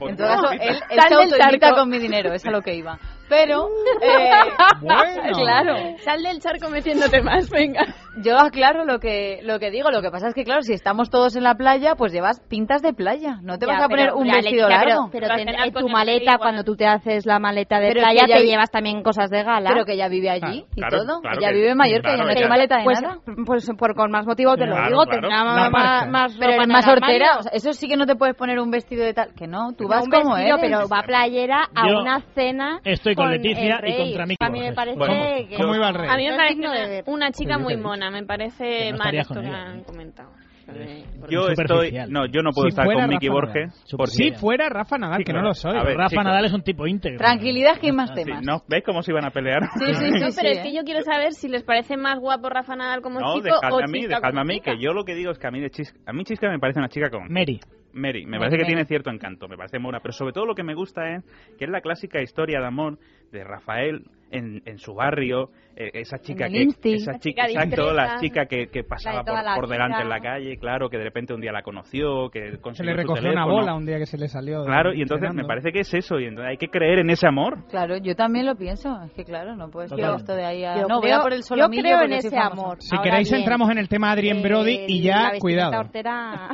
en 0.09 0.15
todo 0.15 0.27
caso, 0.27 0.51
él, 0.51 0.77
se 1.07 1.13
autoinvita 1.13 1.73
con 1.73 1.89
mi 1.89 1.99
dinero, 1.99 2.33
es 2.33 2.45
a 2.45 2.51
lo 2.51 2.61
que 2.61 2.75
iba. 2.75 2.97
Pero, 3.29 3.67
eh, 4.01 4.31
Bueno. 4.81 5.37
claro, 5.37 5.75
Sal 5.99 6.23
del 6.23 6.39
charco 6.39 6.69
metiéndote 6.69 7.21
más, 7.21 7.49
venga. 7.49 7.85
yo 8.23 8.37
aclaro 8.37 8.85
lo 8.85 8.99
que, 8.99 9.39
lo 9.43 9.59
que 9.59 9.69
digo. 9.71 9.91
Lo 9.91 10.01
que 10.01 10.09
pasa 10.11 10.27
es 10.29 10.33
que, 10.33 10.43
claro, 10.43 10.61
si 10.61 10.73
estamos 10.73 11.09
todos 11.09 11.35
en 11.35 11.43
la 11.43 11.55
playa, 11.55 11.95
pues 11.95 12.11
llevas 12.13 12.39
pintas 12.49 12.81
de 12.81 12.93
playa. 12.93 13.39
No 13.41 13.57
te 13.57 13.65
Ya, 13.65 13.73
vas 13.73 13.83
a 13.83 13.89
poner 13.89 14.07
pero, 14.07 14.17
un 14.17 14.27
vestido 14.27 14.67
Leticia, 14.69 14.85
largo. 14.85 15.09
Pero, 15.11 15.27
pero 15.27 15.35
ten- 15.35 15.49
en 15.49 15.73
tu 15.73 15.89
maleta, 15.89 16.37
cuando 16.37 16.63
tú 16.63 16.75
te 16.75 16.85
haces 16.85 17.25
la 17.25 17.39
maleta 17.39 17.79
de 17.79 17.87
Pero 17.89 17.99
es 17.99 18.05
playa, 18.05 18.21
que 18.25 18.27
ya 18.31 18.35
te 18.37 18.43
vi- 18.43 18.49
llevas 18.49 18.71
también 18.71 19.03
cosas 19.03 19.29
de 19.29 19.43
gala. 19.43 19.69
Pero 19.71 19.85
que 19.85 19.93
ella 19.93 20.07
vive 20.07 20.29
allí 20.29 20.39
Claro, 20.39 20.67
y 20.71 20.75
claro, 20.81 20.97
todo. 21.05 21.21
claro 21.21 21.37
ella 21.39 21.49
que- 21.49 21.55
vive 21.55 21.69
en 21.71 21.77
Mallorca, 21.77 22.01
claro, 22.09 22.17
yo 22.17 22.25
no 22.25 22.31
ella- 22.39 22.47
maleta 22.49 22.77
de 22.77 22.83
pues, 22.83 23.01
nada. 23.01 23.17
pues 23.45 23.71
por 23.77 23.95
con 23.95 24.11
más 24.11 24.25
motivo 24.25 24.55
te 24.55 24.65
lo 24.65 24.73
Claro, 24.75 24.87
digo, 24.89 25.03
claro. 25.05 25.21
tendrá 25.21 25.43
más, 25.43 25.71
marca. 25.71 26.05
más 26.09 26.37
Pero 26.37 26.51
ropa 26.53 26.67
más 26.67 26.87
hortera, 26.87 27.37
o 27.39 27.43
sea, 27.43 27.51
eso 27.53 27.73
sí 27.73 27.87
que 27.87 27.97
no 27.97 28.05
te 28.05 28.15
puedes 28.15 28.35
poner 28.35 28.59
un 28.59 28.71
vestido 28.71 29.03
de 29.03 29.13
tal. 29.13 29.33
Que 29.35 29.47
no, 29.47 29.73
tú 29.77 29.87
vas 29.87 30.07
como 30.07 30.37
eres. 30.37 30.55
pero 30.61 30.87
va 30.87 31.03
playera 31.03 31.67
a 31.75 31.85
una 31.99 32.21
cena 32.35 32.79
estoy 32.83 33.15
con 33.17 33.31
Leticia 33.31 33.81
y 33.85 33.97
contra 33.97 34.25
Miki 34.25 34.45
A 34.45 34.49
mí 34.49 34.59
me 34.61 34.73
parece 34.73 34.97
Bueno, 34.97 35.13
que... 35.49 35.55
¿Cómo 35.57 35.75
iba 35.75 35.89
el 35.89 35.95
rey? 35.95 36.09
A 36.09 36.15
mí 36.17 36.23
me 36.25 36.31
No 36.31 36.37
parece 36.37 36.59
una, 36.59 37.13
una 37.13 37.31
chica 37.31 37.53
yo 37.57 37.59
muy 37.59 37.77
mona, 37.77 38.09
me 38.09 38.23
parece 38.23 38.91
no 38.91 38.97
mal 38.97 39.15
esto 39.15 39.41
que 39.41 39.47
han 39.47 39.83
comentado. 39.83 40.31
Yo 41.29 41.47
estoy, 41.47 41.91
no, 42.09 42.25
yo 42.25 42.41
no 42.41 42.51
puedo 42.51 42.65
Si 42.65 42.69
estar 42.69 42.85
con 42.85 43.07
Miki 43.07 43.27
Rafa 43.27 43.33
Borges 43.33 43.85
porque 43.95 44.11
Si 44.11 44.31
fuera 44.31 44.67
Rafa 44.69 44.97
Nadal, 44.97 45.19
Sí, 45.19 45.23
que 45.23 45.31
claro. 45.31 45.43
no 45.43 45.47
lo 45.49 45.53
soy. 45.53 45.73
Ver, 45.73 45.95
Rafa 45.97 46.09
chicos. 46.09 46.25
Nadal 46.25 46.45
es 46.45 46.53
un 46.53 46.61
tipo 46.61 46.85
íntegro. 46.87 47.17
Tranquilidad, 47.19 47.77
que 47.79 47.87
hay 47.87 47.91
más 47.93 48.09
Sí, 48.09 48.23
temas. 48.23 48.43
¿no? 48.43 48.63
¿Veis 48.67 48.83
cómo 48.83 49.01
se 49.01 49.11
iban 49.11 49.25
a 49.25 49.31
pelear? 49.31 49.61
Sí, 49.79 49.85
sí, 49.85 49.93
sí. 49.95 50.19
No, 50.19 50.27
pero 50.35 50.49
es 50.49 50.57
¿eh? 50.59 50.61
que 50.63 50.73
yo 50.75 50.83
quiero 50.83 51.01
saber 51.03 51.31
si 51.33 51.47
les 51.47 51.63
parece 51.63 51.95
más 51.95 52.19
guapo 52.19 52.49
Rafa 52.49 52.75
Nadal 52.75 53.01
como 53.01 53.19
No, 53.19 53.35
chico 53.35 53.45
dejadme 53.45 53.75
o 53.75 53.79
a 53.79 53.87
mí, 53.87 54.01
chica 54.01 54.19
como 54.21 54.39
a 54.39 54.43
mí, 54.43 54.59
que 54.59 54.77
yo 54.79 54.93
lo 54.93 55.05
que 55.05 55.15
digo 55.15 55.31
es 55.31 55.39
que 55.39 55.47
a 55.47 55.51
mí 55.51 55.61
de 55.61 55.69
Chisca, 55.69 55.97
a 56.05 56.13
mí 56.13 56.23
Chisca 56.25 56.49
me 56.49 56.59
parece 56.59 56.79
una 56.79 56.89
chica 56.89 57.09
con 57.09 57.31
Mary. 57.31 57.59
Mary, 57.97 58.25
me 58.25 58.37
parece 58.39 58.57
que 58.57 58.65
tiene 58.65 58.85
cierto 58.85 59.09
encanto, 59.09 59.47
me 59.47 59.57
parece 59.57 59.79
mona, 59.79 59.99
pero 59.99 60.11
sobre 60.13 60.33
todo 60.33 60.45
lo 60.45 60.55
que 60.55 60.63
me 60.63 60.73
gusta 60.75 61.15
es 61.15 61.23
que 61.57 61.65
es 61.65 61.71
la 61.71 61.81
clásica 61.81 62.21
historia 62.21 62.59
de 62.59 62.65
amor 62.67 62.97
de 63.31 63.43
Rafael 63.43 64.03
en, 64.31 64.61
en 64.65 64.77
su 64.77 64.93
barrio, 64.93 65.49
eh, 65.75 65.89
esa 65.93 66.17
chica 66.19 66.47
que 66.49 66.61
Insti. 66.63 66.93
esa 66.95 67.13
La 67.13 67.19
chica, 67.19 67.47
chica 67.47 67.61
exacto, 67.63 67.93
la 67.93 68.19
chica 68.19 68.45
que, 68.45 68.67
que 68.67 68.83
pasaba 68.83 69.23
por, 69.23 69.35
por 69.55 69.67
delante 69.69 70.01
en 70.01 70.09
la 70.09 70.19
calle, 70.19 70.57
claro, 70.57 70.89
que 70.89 70.97
de 70.97 71.03
repente 71.05 71.33
un 71.33 71.39
día 71.41 71.51
la 71.53 71.61
conoció, 71.61 72.29
que 72.29 72.51
Se 72.51 72.57
consiguió 72.59 72.91
le 72.93 73.01
su 73.03 73.07
recogió 73.07 73.23
una 73.31 73.43
teléfono. 73.43 73.53
bola 73.55 73.73
un 73.75 73.85
día 73.85 73.97
que 73.99 74.05
se 74.05 74.17
le 74.17 74.27
salió. 74.27 74.63
Claro, 74.65 74.93
y 74.93 75.01
entonces 75.01 75.21
me 75.33 75.41
entrenando. 75.41 75.47
parece 75.47 75.71
que 75.71 75.79
es 75.81 75.93
eso, 75.93 76.19
y 76.19 76.25
entonces 76.25 76.49
hay 76.51 76.57
que 76.57 76.67
creer 76.67 76.99
en 76.99 77.09
ese 77.09 77.25
amor. 77.27 77.65
Claro, 77.69 77.95
yo 77.97 78.15
también 78.15 78.45
lo 78.45 78.55
pienso. 78.55 79.01
Es 79.03 79.11
que 79.13 79.23
claro, 79.23 79.55
no 79.55 79.69
puedes 79.69 79.91
tirar 79.93 80.15
esto 80.15 80.35
de 80.35 80.45
ahí 80.45 80.63
a... 80.65 80.75
Yo 80.81 80.87
No, 80.87 80.95
voy 80.99 81.09
creo- 81.09 81.19
a 81.19 81.23
por 81.23 81.33
el 81.33 81.41
yo 81.43 81.69
creo 81.69 82.01
en 82.01 82.13
ese 82.13 82.37
amor. 82.37 82.77
Si 82.81 82.95
Ahora 82.95 83.09
queréis 83.09 83.29
bien, 83.29 83.41
entramos 83.41 83.69
en 83.69 83.77
el 83.77 83.87
tema 83.87 84.11
Adrien 84.11 84.41
Brody 84.41 84.85
y 84.87 84.99
eh, 84.99 85.01
ya, 85.03 85.31
vestimenta 85.31 85.39
cuidado. 85.39 85.79
hortera- 85.79 86.49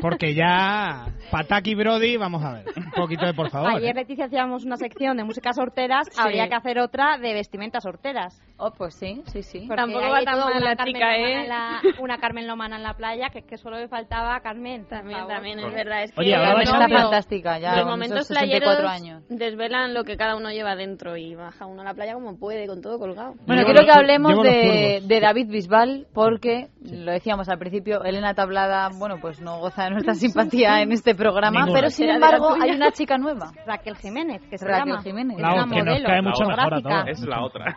Porque 0.00 0.34
ya 0.38 1.06
Pataki 1.30 1.74
Brody, 1.74 2.16
vamos 2.16 2.42
a 2.44 2.52
ver, 2.54 2.64
un 2.76 2.90
poquito 2.92 3.26
de 3.26 3.34
por 3.34 3.50
favor. 3.50 3.70
Ayer 3.76 3.90
¿eh? 3.90 4.00
Leticia 4.00 4.26
hacíamos 4.26 4.64
una 4.64 4.76
sección 4.76 5.16
de 5.16 5.24
músicas 5.24 5.58
horteras, 5.58 6.06
Sí. 6.10 6.18
habría 6.18 6.48
que 6.48 6.54
hacer 6.54 6.78
otra 6.78 7.18
de 7.18 7.34
vestimentas 7.34 7.84
horteras. 7.84 8.40
Oh, 8.60 8.72
pues 8.72 8.94
sí, 8.94 9.22
sí, 9.26 9.42
sí. 9.44 9.60
Porque 9.68 9.76
Tampoco 9.82 10.04
hay 10.04 10.10
va 10.10 10.20
tan 10.32 10.38
mal 10.40 10.50
una 10.56 10.60
la 10.60 10.74
Carmen 10.76 10.94
chica, 10.94 11.06
Lomana 11.12 11.28
¿eh? 11.28 11.40
en 11.42 11.48
la- 11.48 11.80
una 12.00 12.18
Carmen 12.18 12.46
Lomana 12.48 12.76
en 12.76 12.82
la 12.82 12.94
playa, 12.94 13.28
que, 13.30 13.42
que 13.42 13.56
solo 13.56 13.76
me 13.76 13.86
faltaba 13.86 14.40
Carmen. 14.40 14.80
por 14.80 14.88
También, 14.98 15.26
también, 15.28 15.58
es 15.60 15.72
verdad. 15.72 16.02
Es 16.02 16.10
que 16.12 16.20
Oye, 16.20 16.34
ahora 16.34 16.58
a 16.58 16.62
está 16.62 16.88
fantástica, 16.88 17.58
ya 17.60 17.76
Los 17.76 17.86
momentos 17.86 18.16
esos 18.22 18.28
64 18.28 18.80
playeros 18.82 18.90
años. 18.90 19.22
desvelan 19.28 19.94
lo 19.94 20.02
que 20.02 20.16
cada 20.16 20.34
uno 20.36 20.50
lleva 20.50 20.74
dentro 20.74 21.16
y 21.16 21.36
baja 21.36 21.66
uno 21.66 21.82
a 21.82 21.84
la 21.84 21.94
playa 21.94 22.14
como 22.14 22.36
puede, 22.36 22.66
con 22.66 22.82
todo 22.82 22.98
colgado. 22.98 23.34
Bueno, 23.46 23.62
Llevo 23.62 23.74
quiero 23.74 23.86
que 23.86 23.92
hablemos 23.98 24.42
de, 24.42 25.02
de 25.06 25.20
David 25.20 25.46
Bisbal 25.48 26.06
porque, 26.12 26.66
lo 26.82 27.12
decíamos 27.12 27.48
al 27.48 27.58
principio, 27.60 28.02
Elena 28.02 28.34
Tablada, 28.34 28.88
bueno, 28.98 29.18
pues 29.20 29.40
no 29.40 29.60
goza 29.60 29.84
de 29.84 29.90
nuestra 29.90 30.14
simpatía 30.14 30.82
en 30.82 30.90
este 30.90 31.14
programa, 31.14 31.60
Ninguna. 31.60 31.78
pero 31.78 31.90
sin 31.90 32.10
embargo 32.10 32.56
hay 32.60 32.72
una 32.72 32.90
chica 32.90 33.18
nueva. 33.18 33.52
Raquel 33.66 33.96
Jiménez, 33.98 34.42
que 34.50 34.58
se 34.58 34.66
Raquel 34.66 34.88
llama. 34.94 35.02
Jiménez. 35.04 35.36
Es 35.36 35.42
La 35.42 35.52
una 35.54 35.62
otra, 35.64 35.74
que 35.76 35.82
nos 35.84 35.92
modelo 35.94 36.08
cae 36.08 36.22
mucho 36.22 36.40
mejor 36.44 36.60
a 36.60 36.64
fotográfica. 36.64 37.04
todos. 37.04 37.08
Es 37.20 37.24
la 37.24 37.44
otra. 37.44 37.76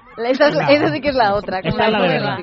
Es- 0.70 0.70
esa 0.73 0.91
sí 0.93 1.01
que 1.01 1.09
es 1.09 1.15
la 1.15 1.35
otra, 1.35 1.61
como 1.61 1.75
es 1.87 1.91
la 1.91 1.99
verdad. 2.13 2.37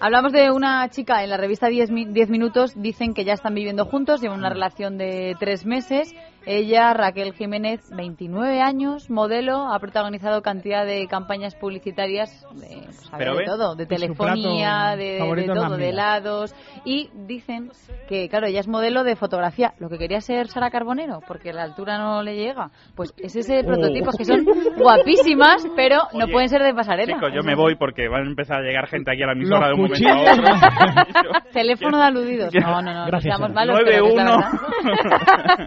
Hablamos 0.00 0.32
de 0.32 0.50
una 0.50 0.88
chica 0.90 1.22
en 1.24 1.30
la 1.30 1.36
revista 1.36 1.68
10, 1.68 1.90
mi- 1.90 2.04
10 2.06 2.28
minutos, 2.30 2.72
dicen 2.76 3.14
que 3.14 3.24
ya 3.24 3.32
están 3.32 3.54
viviendo 3.54 3.84
juntos, 3.86 4.20
llevan 4.20 4.38
una 4.38 4.50
relación 4.50 4.98
de 4.98 5.34
tres 5.38 5.64
meses. 5.64 6.14
Ella, 6.46 6.92
Raquel 6.92 7.32
Jiménez, 7.32 7.90
29 7.96 8.60
años, 8.60 9.10
modelo, 9.10 9.72
ha 9.72 9.78
protagonizado 9.78 10.42
cantidad 10.42 10.84
de 10.84 11.06
campañas 11.06 11.54
publicitarias 11.54 12.46
de, 12.54 12.82
pues, 12.84 13.12
a 13.12 13.16
ver, 13.16 13.34
de 13.34 13.44
todo, 13.44 13.74
de 13.74 13.86
telefonía, 13.86 14.94
de, 14.96 15.20
de 15.36 15.46
todo, 15.46 15.76
de 15.76 15.88
helados. 15.88 16.54
Y 16.84 17.08
dicen 17.26 17.70
que, 18.08 18.28
claro, 18.28 18.46
ella 18.46 18.60
es 18.60 18.68
modelo 18.68 19.04
de 19.04 19.16
fotografía. 19.16 19.72
Lo 19.78 19.88
que 19.88 19.98
quería 19.98 20.20
ser 20.20 20.48
Sara 20.48 20.70
Carbonero, 20.70 21.20
porque 21.26 21.52
la 21.52 21.62
altura 21.62 21.98
no 21.98 22.22
le 22.22 22.36
llega. 22.36 22.70
Pues 22.94 23.14
es 23.18 23.34
ese 23.36 23.64
prototipo, 23.64 24.10
que 24.16 24.24
son 24.24 24.44
guapísimas, 24.76 25.66
pero 25.74 26.02
no 26.12 26.24
Oye, 26.24 26.32
pueden 26.32 26.48
ser 26.48 26.62
de 26.62 26.74
pasarela. 26.74 27.14
Chicos, 27.14 27.32
yo 27.34 27.42
me 27.42 27.54
voy 27.54 27.76
porque 27.76 28.08
van 28.08 28.24
a 28.24 28.28
empezar 28.28 28.58
a 28.58 28.62
llegar 28.62 28.86
gente 28.86 29.10
aquí 29.12 29.22
a 29.22 29.26
la 29.26 29.32
emisora 29.32 29.68
de 29.68 29.76
Los 29.76 29.78
un 29.78 29.84
momento 29.84 30.08
a 30.08 30.32
otro. 30.32 31.50
Teléfono 31.52 31.98
de 31.98 32.04
aludidos. 32.04 32.54
No, 32.64 32.80
no, 32.80 32.94
no. 32.94 33.06
Gracias, 33.06 33.34
Estamos 33.34 33.54
malos, 33.54 33.78
pero 33.84 34.06
es 34.06 34.14
la 34.14 34.50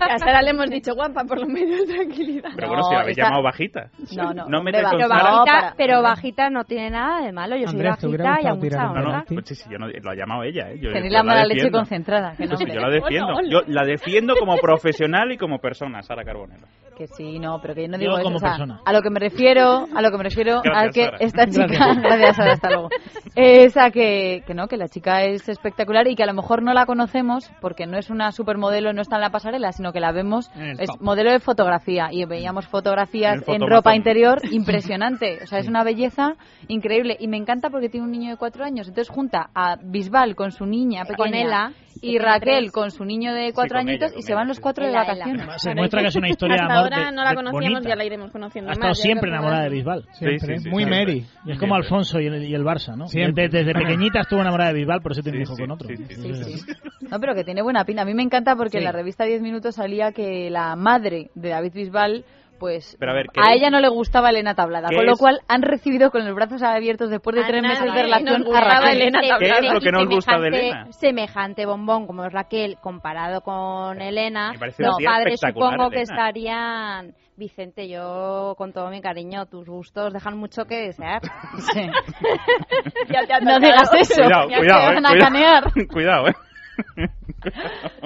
9-1. 0.67 0.71
verdad. 0.71 0.75
A 0.75 0.75
Sara 0.75 0.75
le 0.75 0.75
hemos 0.75 0.83
dicho 0.83 0.95
guapa, 0.95 1.23
por 1.25 1.39
lo 1.39 1.47
menos 1.47 1.85
tranquilidad. 1.87 2.49
Pero 2.55 2.67
bueno, 2.67 2.83
si 2.83 2.89
No, 2.89 2.95
la 2.95 3.01
habéis 3.01 3.17
está- 3.17 3.23
llamado 3.27 3.43
bajita. 3.43 3.89
No, 4.15 4.33
no. 4.33 4.45
No 4.49 4.61
con 4.91 4.99
Pero 4.99 5.07
Sara. 5.07 5.23
no, 5.23 5.25
bajita, 5.37 5.59
para- 5.61 5.75
pero 5.77 6.01
bajita 6.01 6.49
no 6.49 6.63
tiene 6.63 6.89
nada 6.91 7.25
de 7.25 7.31
malo. 7.31 7.55
Yo 7.55 7.67
soy 7.67 7.75
Andrés, 7.75 7.97
¿te 7.99 8.07
hubiera 8.07 8.23
bajita 8.31 8.41
y 8.41 8.47
a 8.47 8.51
gustado 8.53 8.61
tirar 8.61 8.87
mucha 8.87 8.99
un 8.99 9.05
No, 9.05 9.17
no, 9.17 9.23
pues 9.35 9.47
sí, 9.47 9.55
sí, 9.55 9.69
yo 9.71 9.77
no, 9.77 9.87
lo 9.87 10.11
ha 10.11 10.15
llamado 10.15 10.43
ella, 10.43 10.69
¿eh? 10.71 10.79
Yo, 10.79 10.91
Tenéis 10.91 11.11
yo 11.13 11.17
la 11.17 11.23
mala 11.23 11.41
leche 11.43 11.53
defiendo. 11.55 11.77
concentrada. 11.79 12.35
Que 12.37 12.43
no, 12.45 12.49
Pues 12.49 12.59
sí, 12.59 12.65
yo 12.73 12.79
la 12.81 12.89
defiendo. 12.89 13.33
Yo 13.49 13.61
la 13.67 13.83
defiendo 13.85 14.35
como 14.35 14.57
profesional 14.57 15.31
y 15.31 15.37
como 15.37 15.59
persona, 15.59 16.01
Sara 16.01 16.23
Carbonero. 16.23 16.67
Que 16.97 17.05
sí, 17.07 17.37
no, 17.37 17.59
pero 17.61 17.75
que 17.75 17.83
yo 17.83 17.87
no 17.89 17.93
Yo 17.97 17.99
digo 17.99 18.13
eso. 18.17 18.23
como 18.23 18.37
o 18.37 18.39
sea, 18.39 18.49
persona. 18.51 18.81
a 18.83 18.91
lo 18.93 19.01
que 19.03 19.09
me 19.11 19.19
refiero, 19.19 19.85
a 19.93 20.01
lo 20.01 20.09
que 20.09 20.17
me 20.17 20.23
refiero, 20.23 20.61
Gracias, 20.63 20.87
a 20.87 20.91
que 20.91 21.05
Sara. 21.05 21.17
esta 21.19 21.45
chica, 21.45 21.67
Gracias. 21.67 22.01
gracias 22.01 22.35
Sara, 22.37 22.53
hasta 22.53 22.69
luego, 22.71 22.89
es 23.35 23.77
a 23.77 23.91
que, 23.91 24.43
que 24.47 24.53
no, 24.55 24.67
que 24.67 24.77
la 24.77 24.87
chica 24.87 25.23
es 25.23 25.47
espectacular 25.47 26.07
y 26.07 26.15
que 26.15 26.23
a 26.23 26.25
lo 26.25 26.33
mejor 26.33 26.63
no 26.63 26.73
la 26.73 26.87
conocemos 26.87 27.51
porque 27.61 27.85
no 27.85 27.97
es 27.99 28.09
una 28.09 28.31
supermodelo, 28.31 28.93
no 28.93 29.01
está 29.03 29.17
en 29.17 29.21
la 29.21 29.29
pasarela, 29.29 29.71
sino 29.73 29.93
que 29.93 29.99
la 29.99 30.11
vemos, 30.11 30.49
es 30.79 30.89
top. 30.89 31.01
modelo 31.01 31.31
de 31.31 31.39
fotografía 31.39 32.07
y 32.11 32.25
veíamos 32.25 32.65
fotografías 32.67 33.43
En 33.47 33.61
ropa 33.61 33.95
interior 33.95 34.39
impresionante, 34.51 35.39
o 35.43 35.45
sea, 35.45 35.59
es 35.59 35.67
una 35.67 35.83
belleza 35.83 36.33
increíble 36.67 37.15
y 37.19 37.27
me 37.27 37.37
encanta 37.37 37.69
porque 37.69 37.89
tiene 37.89 38.05
un 38.05 38.11
niño 38.11 38.31
de 38.31 38.37
cuatro 38.37 38.63
años, 38.65 38.87
entonces 38.87 39.13
junta 39.13 39.49
a 39.53 39.75
Bisbal 39.83 40.35
con 40.35 40.51
su 40.51 40.65
niña 40.65 41.03
Con 41.05 41.15
pequeña 41.29 41.73
y 42.01 42.19
Raquel 42.19 42.71
con 42.71 42.91
su 42.91 43.05
niño 43.05 43.33
de 43.33 43.53
cuatro 43.53 43.79
añitos 43.79 44.13
y 44.15 44.21
se 44.21 44.33
van 44.35 44.47
los 44.47 44.59
cuatro 44.59 44.85
de 44.85 44.91
vacaciones. 44.93 45.47
Se 45.61 45.69
demuestra 45.69 46.01
que 46.01 46.07
es 46.09 46.15
una 46.15 46.29
historia 46.29 46.57
de 46.57 46.73
amor 46.73 46.86
ahora 46.95 47.09
de- 47.11 47.15
no 47.15 47.23
la 47.23 47.35
conocíamos, 47.35 47.71
bonita. 47.79 47.89
ya 47.89 47.95
la 47.95 48.05
iremos 48.05 48.31
conociendo 48.31 48.69
Ha 48.69 48.71
más. 48.71 48.77
estado 48.77 48.93
ya 48.93 49.01
siempre 49.01 49.29
enamorada 49.29 49.63
de 49.63 49.69
más. 49.69 49.73
Bisbal. 49.77 50.05
Siempre. 50.13 50.39
Sí, 50.39 50.45
sí, 50.47 50.57
sí, 50.63 50.69
Muy 50.69 50.83
siempre. 50.83 50.99
Mary. 51.05 51.25
Y 51.45 51.51
es 51.51 51.59
como. 51.59 51.75
Alfonso 51.75 52.19
y 52.19 52.25
el, 52.27 52.43
y 52.43 52.53
el 52.55 52.63
Barça, 52.63 52.95
¿no? 52.95 53.07
Siempre. 53.07 53.49
Desde, 53.49 53.65
desde 53.65 53.73
pequeñita 53.79 54.21
estuvo 54.21 54.41
enamorada 54.41 54.71
de 54.73 54.79
Bisbal, 54.79 55.01
por 55.01 55.11
eso 55.11 55.21
tiene 55.21 55.39
un 55.39 55.45
Sí, 55.45 55.51
hijo 55.51 55.55
sí, 55.55 55.61
con 55.61 55.71
otro. 55.71 55.87
sí, 55.89 55.95
sí, 55.97 56.15
Sí, 56.15 56.29
Eso 56.29 56.43
sí. 56.43 56.53
es. 56.53 57.11
No, 57.11 57.19
pero 57.19 57.35
que 57.35 57.43
tiene 57.43 57.61
buena 57.61 57.85
pinta. 57.85 58.01
A 58.01 58.05
mí 58.05 58.13
me 58.13 58.23
encanta 58.23 58.55
porque 58.55 58.71
Sí. 58.71 58.77
en 58.79 58.83
la 58.83 58.91
revista 58.91 59.23
10 59.25 59.41
minutos 59.41 59.75
salía 59.75 60.11
que 60.11 60.49
la 60.49 60.75
madre 60.75 61.29
de 61.35 61.49
David 61.49 61.73
Bisbal, 61.73 62.25
pues 62.57 62.95
Pero 62.99 63.13
a 63.13 63.53
ella 63.53 63.69
no 63.69 63.79
le 63.79 63.89
gustaba 63.89 64.29
Elena 64.29 64.55
Tablada, 64.55 64.89
¿Qué 64.89 64.95
con 64.95 65.05
lo 65.05 65.13
es? 65.13 65.19
cual 65.19 65.39
han 65.47 65.61
recibido 65.61 66.11
con 66.11 66.25
los 66.25 66.35
brazos 66.35 66.61
abiertos 66.63 67.09
después 67.09 67.35
de 67.35 67.43
A 67.43 67.47
tres 67.47 67.61
meses 67.61 67.93
de 67.93 68.01
relación 68.03 68.41
nos 68.43 68.55
a 68.55 68.61
Raquel. 68.61 69.01
Elena 69.01 69.19
Tablada. 69.21 69.39
¿Qué 69.59 69.67
es 69.67 69.73
lo 69.73 69.79
que 69.79 69.91
no 69.91 69.99
os 70.01 70.07
gusta 70.09 70.39
de 70.39 70.49
semejante- 70.49 70.57
Elena? 70.59 70.91
Semejante 70.91 71.65
bombón 71.65 72.07
como 72.07 72.25
es 72.25 72.33
Raquel 72.33 72.77
comparado 72.81 73.41
con 73.41 74.01
Elena. 74.01 74.53
Los 74.77 74.97
padres 75.03 75.39
supongo 75.39 75.89
que 75.89 76.01
estarían... 76.01 77.13
Vicente, 77.39 77.87
yo 77.87 78.55
con 78.57 78.73
todo 78.73 78.89
mi 78.89 78.99
cariño, 78.99 79.45
tus 79.45 79.67
gustos 79.69 80.11
dejan 80.11 80.35
mucho 80.39 80.65
que 80.65 80.87
desear. 80.87 81.21
Sí. 81.71 81.81
Ya 83.13 83.25
te 83.27 83.33
ha 83.33 83.39
No 83.39 83.59
digas 83.59 83.89
eso, 83.93 84.23
Cuidado, 84.23 84.49
ya 84.49 84.57
cuidado, 84.57 84.79
te 84.81 84.87
eh, 84.91 84.93
van 84.95 85.05
a 85.05 85.09
cuidado. 85.09 85.31
canear. 85.31 85.63
Cuidado, 85.87 86.27
eh. 86.29 86.33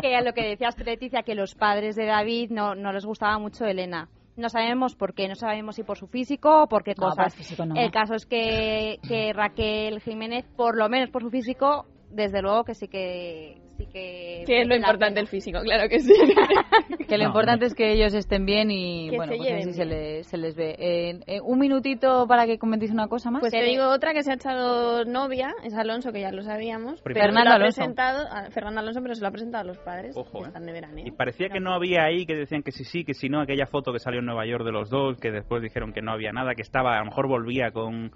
que 0.01 0.15
a 0.15 0.21
lo 0.21 0.33
que 0.33 0.43
decías, 0.49 0.77
Leticia, 0.79 1.23
que 1.23 1.35
los 1.35 1.55
padres 1.55 1.95
de 1.95 2.05
David 2.05 2.51
no, 2.51 2.75
no 2.75 2.91
les 2.91 3.05
gustaba 3.05 3.37
mucho 3.39 3.65
Elena. 3.65 4.07
No 4.41 4.49
sabemos 4.49 4.95
por 4.95 5.13
qué, 5.13 5.27
no 5.27 5.35
sabemos 5.35 5.75
si 5.75 5.83
por 5.83 5.97
su 5.97 6.07
físico 6.07 6.63
o 6.63 6.67
por 6.67 6.83
qué 6.83 6.95
No, 6.97 7.07
por 7.07 7.15
cosas. 7.15 7.59
el 7.59 7.69
no. 7.69 7.75
El 7.75 7.91
caso 7.91 8.15
es 8.15 8.25
que, 8.25 8.97
que 9.07 9.31
Raquel 9.33 10.01
Jiménez, 10.01 10.45
por 10.57 10.75
lo 10.77 10.89
menos 10.89 11.11
por 11.11 11.21
su 11.21 11.29
físico, 11.29 11.85
desde 12.09 12.41
luego 12.41 12.63
que 12.63 12.73
sí 12.73 12.87
que... 12.87 13.61
Sí 13.85 13.91
que, 13.91 14.43
Que 14.45 14.61
es 14.61 14.67
lo 14.67 14.75
importante 14.75 15.15
pena. 15.15 15.21
el 15.21 15.27
físico, 15.27 15.59
claro 15.61 15.89
que 15.89 15.99
sí. 15.99 16.13
Que 17.07 17.17
lo 17.17 17.23
No, 17.23 17.29
importante 17.29 17.65
es 17.65 17.73
que 17.75 17.91
ellos 17.91 18.13
estén 18.13 18.45
bien 18.45 18.71
y 18.71 19.09
Que 19.09 19.17
bueno, 19.17 19.33
se 19.33 19.37
pues 19.39 19.51
así 19.53 19.73
se 19.73 19.85
les, 19.85 20.27
se 20.27 20.37
les 20.37 20.55
ve. 20.55 20.75
Eh, 20.79 21.19
eh, 21.27 21.41
un 21.41 21.59
minutito 21.59 22.25
para 22.27 22.45
que 22.45 22.57
comentéis 22.57 22.91
una 22.91 23.07
cosa 23.07 23.31
más. 23.31 23.41
Pues 23.41 23.51
te 23.51 23.63
digo 23.63 23.89
otra 23.89 24.13
que 24.13 24.23
se 24.23 24.31
ha 24.31 24.35
echado 24.35 25.03
novia, 25.05 25.53
es 25.63 25.73
Alonso, 25.73 26.11
que 26.11 26.21
ya 26.21 26.31
lo 26.31 26.41
sabíamos. 26.43 27.01
Pero 27.01 27.19
Fernando 27.19 27.41
se 27.41 27.45
lo 27.45 27.51
ha 27.51 27.55
Alonso. 27.55 27.75
presentado, 27.75 28.27
a 28.31 28.49
Fernando 28.51 28.79
Alonso, 28.79 29.01
pero 29.01 29.15
se 29.15 29.21
lo 29.21 29.27
ha 29.27 29.31
presentado 29.31 29.63
a 29.63 29.67
los 29.67 29.77
padres, 29.79 30.15
Ojo, 30.15 30.39
que 30.39 30.45
eh. 30.45 30.47
están 30.47 30.65
de 30.65 30.71
veraneo. 30.71 31.05
Y 31.07 31.11
parecía 31.11 31.49
que 31.49 31.59
no 31.59 31.73
había 31.73 32.03
ahí, 32.03 32.25
que 32.25 32.35
decían 32.35 32.63
que 32.63 32.71
sí, 32.71 32.83
sí, 32.85 33.03
que 33.03 33.13
si 33.13 33.29
no, 33.29 33.41
aquella 33.41 33.65
foto 33.65 33.91
que 33.91 33.99
salió 33.99 34.19
en 34.19 34.25
Nueva 34.25 34.45
York 34.45 34.63
de 34.63 34.71
los 34.71 34.89
dos, 34.89 35.17
que 35.17 35.31
después 35.31 35.61
dijeron 35.61 35.93
que 35.93 36.01
no 36.01 36.11
había 36.11 36.31
nada, 36.31 36.55
que 36.55 36.61
estaba, 36.61 36.95
a 36.95 36.99
lo 36.99 37.05
mejor 37.05 37.27
volvía 37.27 37.71
con, 37.71 38.11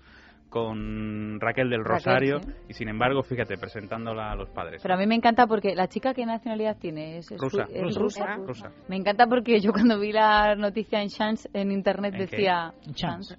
con 0.55 1.37
Raquel 1.41 1.69
del 1.69 1.83
Raquel, 1.83 1.95
Rosario, 1.95 2.39
sí. 2.39 2.49
y 2.69 2.73
sin 2.75 2.87
embargo, 2.87 3.21
fíjate, 3.23 3.57
presentándola 3.57 4.31
a 4.31 4.35
los 4.37 4.49
padres. 4.51 4.81
Pero 4.81 4.93
a 4.93 4.97
mí 4.97 5.05
me 5.05 5.15
encanta 5.15 5.47
porque 5.47 5.75
la 5.75 5.89
chica, 5.89 6.13
¿qué 6.13 6.25
nacionalidad 6.25 6.77
tiene? 6.77 7.17
¿Es, 7.17 7.29
es 7.29 7.41
Rusa. 7.41 7.65
es 7.69 7.93
Rusa. 7.97 7.99
rusa? 7.99 8.35
Rusa. 8.37 8.71
Me 8.87 8.95
encanta 8.95 9.27
porque 9.27 9.59
yo 9.59 9.73
cuando 9.73 9.99
vi 9.99 10.13
la 10.13 10.55
noticia 10.55 11.01
en 11.01 11.09
Chance 11.09 11.49
en 11.51 11.71
internet 11.73 12.13
¿En 12.13 12.19
qué? 12.19 12.37
decía 12.37 12.73
Chance. 12.93 13.35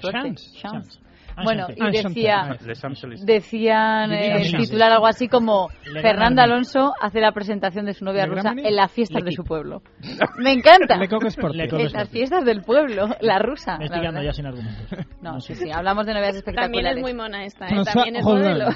Suerte. 0.00 0.18
Chance. 0.20 0.58
Chance. 0.60 1.00
Ah, 1.36 1.42
Bueno, 1.44 1.66
y 1.74 1.80
Ah, 1.82 1.90
decía 1.90 2.40
Angeles. 2.40 3.24
decían 3.24 4.12
eh, 4.12 4.42
Chance. 4.50 4.56
titular 4.58 4.92
algo 4.92 5.06
así 5.06 5.28
como 5.28 5.68
ganan. 6.38 6.38
Alonso 6.38 6.92
hace 7.00 7.20
la 7.20 7.32
presentación 7.32 7.86
de 7.86 7.94
su 7.94 8.04
novia 8.04 8.26
¿Le 8.26 8.34
rusa 8.34 8.52
en 8.56 8.76
las 8.76 8.90
fiestas 8.92 9.24
de 9.24 9.32
su 9.32 9.44
pueblo. 9.44 9.82
Me 10.38 10.52
encanta. 10.52 10.96
En 10.96 11.92
las 11.92 12.08
fiestas 12.08 12.44
del 12.44 12.62
pueblo, 12.62 13.08
la 13.20 13.38
rusa. 13.38 13.78
Me 13.78 13.86
estoy 13.86 14.00
ya 14.02 14.32
sin 14.32 14.46
argumentos. 14.46 14.98
No, 15.22 15.40
sí, 15.40 15.54
sí, 15.54 15.70
hablamos 15.70 16.06
de 16.06 16.14
novias 16.14 16.42
También 16.44 16.86
espectaculares. 16.86 16.96
es 16.96 17.02
muy 17.02 17.14
mona 17.14 17.44
esta, 17.44 17.66
¿eh? 17.68 17.82
También 17.84 18.16
es 18.16 18.24
modelo. 18.24 18.66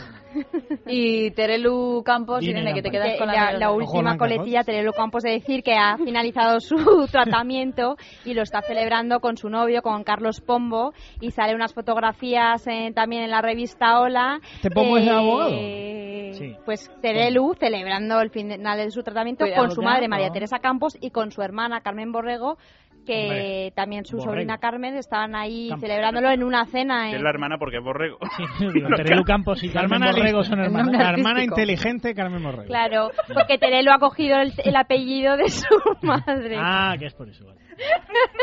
Y 0.86 1.30
Terelu 1.32 2.02
Campos, 2.04 2.40
Dime, 2.40 2.60
Irene, 2.60 2.74
que 2.74 2.82
te 2.82 2.90
quedas 2.90 3.12
Que 3.12 3.18
con 3.18 3.28
la, 3.28 3.70
última 3.70 4.16
coletilla. 4.16 4.64
Terelu 4.64 4.92
Campos, 4.92 5.22
de 5.22 5.32
decir 5.32 5.62
que 5.62 5.74
ha 5.74 5.96
finalizado 5.96 6.60
su 6.60 6.76
tratamiento 7.10 7.96
y 8.24 8.34
lo 8.34 8.42
está 8.42 8.62
celebrando 8.62 9.20
con 9.20 9.36
su 9.36 9.48
novio, 9.48 9.82
con 9.82 10.04
Carlos 10.04 10.40
Pombo, 10.40 10.92
y 11.20 11.30
sale 11.30 11.54
unas 11.54 11.72
fotografías 11.72 12.66
eh, 12.66 12.92
también 12.94 13.22
en 13.22 13.30
la 13.30 13.42
revista 13.42 14.00
Hola. 14.00 14.40
¿Este 14.54 14.70
Pombo 14.70 14.98
es 14.98 15.06
el 15.06 15.14
abogado? 15.14 15.50
Sí. 15.50 16.56
Pues 16.64 16.90
Terelu 17.00 17.54
celebrando 17.54 18.20
el 18.20 18.30
final 18.30 18.76
de 18.76 18.90
su 18.90 19.02
tratamiento 19.02 19.44
Cuidado, 19.44 19.62
con 19.62 19.70
su 19.70 19.82
madre 19.82 20.08
María 20.08 20.30
Teresa 20.30 20.58
Campos 20.58 20.96
y 21.00 21.10
con 21.10 21.30
su 21.30 21.42
hermana 21.42 21.80
Carmen 21.80 22.10
Borrego 22.10 22.58
que 23.04 23.22
Hombre, 23.24 23.70
también 23.76 24.04
su 24.04 24.16
Borrego. 24.16 24.32
sobrina 24.32 24.58
Carmen 24.58 24.96
estaban 24.96 25.34
ahí 25.36 25.70
celebrándolo 25.80 26.30
en 26.30 26.42
una 26.42 26.66
cena. 26.66 27.10
En- 27.10 27.16
es 27.16 27.22
la 27.22 27.30
hermana 27.30 27.56
porque 27.58 27.78
es 27.78 27.84
borrego. 27.84 28.18
Sí, 28.58 28.66
Terelu 28.96 29.24
Campos 29.24 29.62
y 29.62 29.68
La 29.68 29.74
Carmen 29.82 29.92
hermana 30.02 30.12
Borrego 30.16 30.44
son 30.44 30.60
hermanas. 30.60 30.92
La 31.02 31.10
hermana 31.10 31.44
inteligente 31.44 32.14
Carmen 32.14 32.42
Morrego. 32.42 32.64
Claro, 32.66 33.10
porque 33.32 33.58
Terelu 33.58 33.90
ha 33.92 33.98
cogido 33.98 34.38
el, 34.40 34.52
el 34.64 34.76
apellido 34.76 35.36
de 35.36 35.48
su 35.48 35.66
madre. 36.02 36.56
Ah, 36.58 36.94
que 36.98 37.06
es 37.06 37.14
por 37.14 37.28
eso. 37.28 37.44
Vale. 37.46 37.60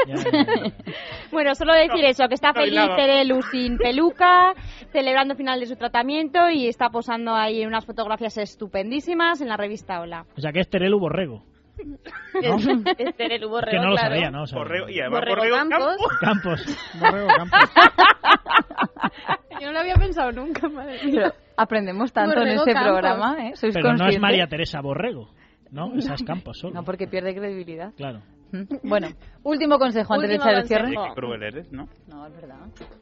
Ya, 0.07 0.15
ya, 0.15 0.31
ya, 0.31 0.45
ya. 0.45 0.71
Bueno, 1.31 1.55
solo 1.55 1.73
decir 1.73 2.03
eso, 2.03 2.27
que 2.27 2.33
está 2.33 2.49
no 2.49 2.61
feliz. 2.61 2.81
Terelu 2.97 3.41
sin 3.43 3.77
peluca, 3.77 4.53
celebrando 4.91 5.33
el 5.33 5.37
final 5.37 5.59
de 5.59 5.65
su 5.65 5.75
tratamiento 5.77 6.49
y 6.49 6.67
está 6.67 6.89
posando 6.89 7.33
ahí 7.33 7.65
unas 7.65 7.85
fotografías 7.85 8.37
estupendísimas 8.37 9.39
en 9.41 9.47
la 9.47 9.55
revista 9.57 10.01
Hola. 10.01 10.25
O 10.37 10.41
sea, 10.41 10.51
que 10.51 10.59
es 10.59 10.69
Terelu 10.69 10.99
Borrego. 10.99 11.43
Es, 12.41 12.67
es 12.97 13.15
Terelu 13.15 13.47
Que 13.47 13.51
Borrego, 13.51 13.83
no 13.83 13.89
lo 13.89 13.95
claro. 13.95 14.15
sabía, 14.15 14.31
¿no? 14.31 14.43
Borrego, 14.53 14.89
y 14.89 14.99
además 14.99 15.19
Borrego 15.19 15.37
Borrego 15.37 15.57
Campos. 15.57 15.97
Campos. 16.19 16.61
Campos. 16.61 16.99
Borrego 16.99 17.27
Campos. 17.27 17.59
Yo 19.61 19.67
no 19.67 19.73
lo 19.73 19.79
había 19.79 19.95
pensado 19.95 20.31
nunca, 20.31 20.67
madre. 20.69 20.99
Pero 21.03 21.31
aprendemos 21.57 22.11
tanto 22.11 22.33
en 22.33 22.39
Borrego 22.39 22.59
este 22.61 22.73
Campos. 22.73 22.91
programa, 22.91 23.47
¿eh? 23.47 23.51
¿Sois 23.55 23.73
Pero 23.73 23.93
no 23.93 24.07
es? 24.07 24.19
María 24.19 24.47
Teresa 24.47 24.81
Borrego. 24.81 25.29
¿No? 25.71 25.93
Esa 25.95 26.15
es 26.15 26.23
Campos 26.23 26.57
solo. 26.59 26.73
No, 26.73 26.83
porque 26.83 27.07
pierde 27.07 27.33
credibilidad. 27.33 27.93
Claro. 27.95 28.21
Mm. 28.51 28.87
Bueno, 28.89 29.07
último 29.43 29.77
consejo 29.77 30.13
antes 30.13 30.29
Último 30.29 30.45
de 30.45 30.51
echar 30.51 30.61
el 30.61 30.67
cierre. 30.67 30.89
Qué 30.91 31.13
cruel 31.15 31.43
eres, 31.43 31.71
¿no? 31.71 31.87
No, 32.07 32.27
es 32.27 32.35
verdad. 32.35 32.57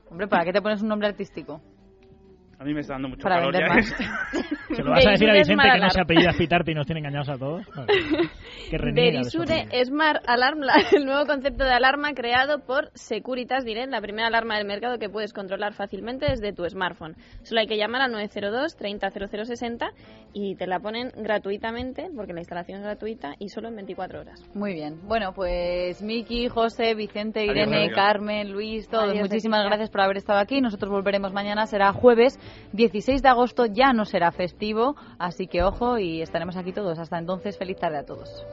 Hombre, 0.09 0.27
¿para 0.27 0.43
qué 0.43 0.53
te 0.53 0.61
pones 0.61 0.81
un 0.81 0.89
nombre 0.89 1.07
artístico? 1.07 1.61
A 2.59 2.65
mí 2.65 2.73
me 2.73 2.81
está 2.81 2.93
dando 2.95 3.07
mucho 3.07 3.23
Para 3.23 3.37
calor 3.37 3.53
ya. 3.57 3.67
más. 3.73 3.85
¿Se 4.75 4.83
lo 4.83 4.91
vas 4.91 5.07
a 5.07 5.11
decir 5.11 5.29
a 5.29 5.33
Vicente 5.33 5.63
que 5.73 5.79
no 5.79 5.89
se 5.89 6.01
apellida 6.01 6.33
Pitarpi 6.37 6.71
y 6.71 6.75
nos 6.75 6.85
tiene 6.85 6.99
engañados 6.99 7.29
a 7.29 7.37
todos? 7.37 7.65
Que 8.69 8.75
apellido. 8.75 9.23
Smart 9.85 10.23
Alarm, 10.27 10.59
la- 10.59 10.75
el 10.91 11.03
nuevo 11.05 11.25
concepto 11.25 11.63
de 11.63 11.71
alarma 11.71 12.13
creado 12.13 12.59
por 12.59 12.91
Securitas 12.93 13.65
Direct, 13.65 13.89
la 13.89 13.99
primera 14.01 14.27
alarma 14.27 14.57
del 14.57 14.67
mercado 14.67 14.99
que 14.99 15.09
puedes 15.09 15.33
controlar 15.33 15.73
fácilmente 15.73 16.27
desde 16.29 16.53
tu 16.53 16.65
smartphone. 16.69 17.15
Solo 17.41 17.61
hay 17.61 17.67
que 17.67 17.77
llamar 17.77 18.01
al 18.01 18.11
902 18.11 18.75
30 18.75 19.09
0060 19.09 19.87
y 20.33 20.55
te 20.55 20.67
la 20.67 20.79
ponen 20.79 21.11
gratuitamente, 21.15 22.09
porque 22.15 22.33
la 22.33 22.41
instalación 22.41 22.79
es 22.79 22.83
gratuita 22.83 23.33
y 23.39 23.49
solo 23.49 23.69
en 23.69 23.77
24 23.77 24.19
horas. 24.19 24.43
Muy 24.53 24.73
bien. 24.73 24.99
Bueno, 25.07 25.33
pues 25.33 26.03
Miki, 26.03 26.47
José, 26.49 26.93
Vicente, 26.93 27.45
Irene, 27.45 27.85
adiós. 27.85 27.95
Carmen, 27.95 28.51
Luis, 28.51 28.87
todos, 28.87 29.09
Adiós, 29.09 29.21
muchísimas 29.29 29.65
gracias 29.65 29.89
por 29.89 30.01
haber 30.01 30.17
estado 30.17 30.39
aquí. 30.39 30.61
Nosotros 30.61 30.91
volveremos 30.91 31.33
mañana, 31.33 31.65
será 31.65 31.91
jueves 31.93 32.37
16 32.73 33.21
de 33.21 33.29
agosto, 33.29 33.65
ya 33.65 33.93
no 33.93 34.05
será 34.05 34.31
festivo, 34.31 34.95
así 35.17 35.47
que 35.47 35.63
ojo 35.63 35.97
y 35.97 36.21
estaremos 36.21 36.55
aquí 36.55 36.71
todos. 36.71 36.99
Hasta 36.99 37.17
entonces, 37.17 37.57
feliz 37.57 37.77
tarde 37.77 37.97
a 37.97 38.05
todos. 38.05 38.45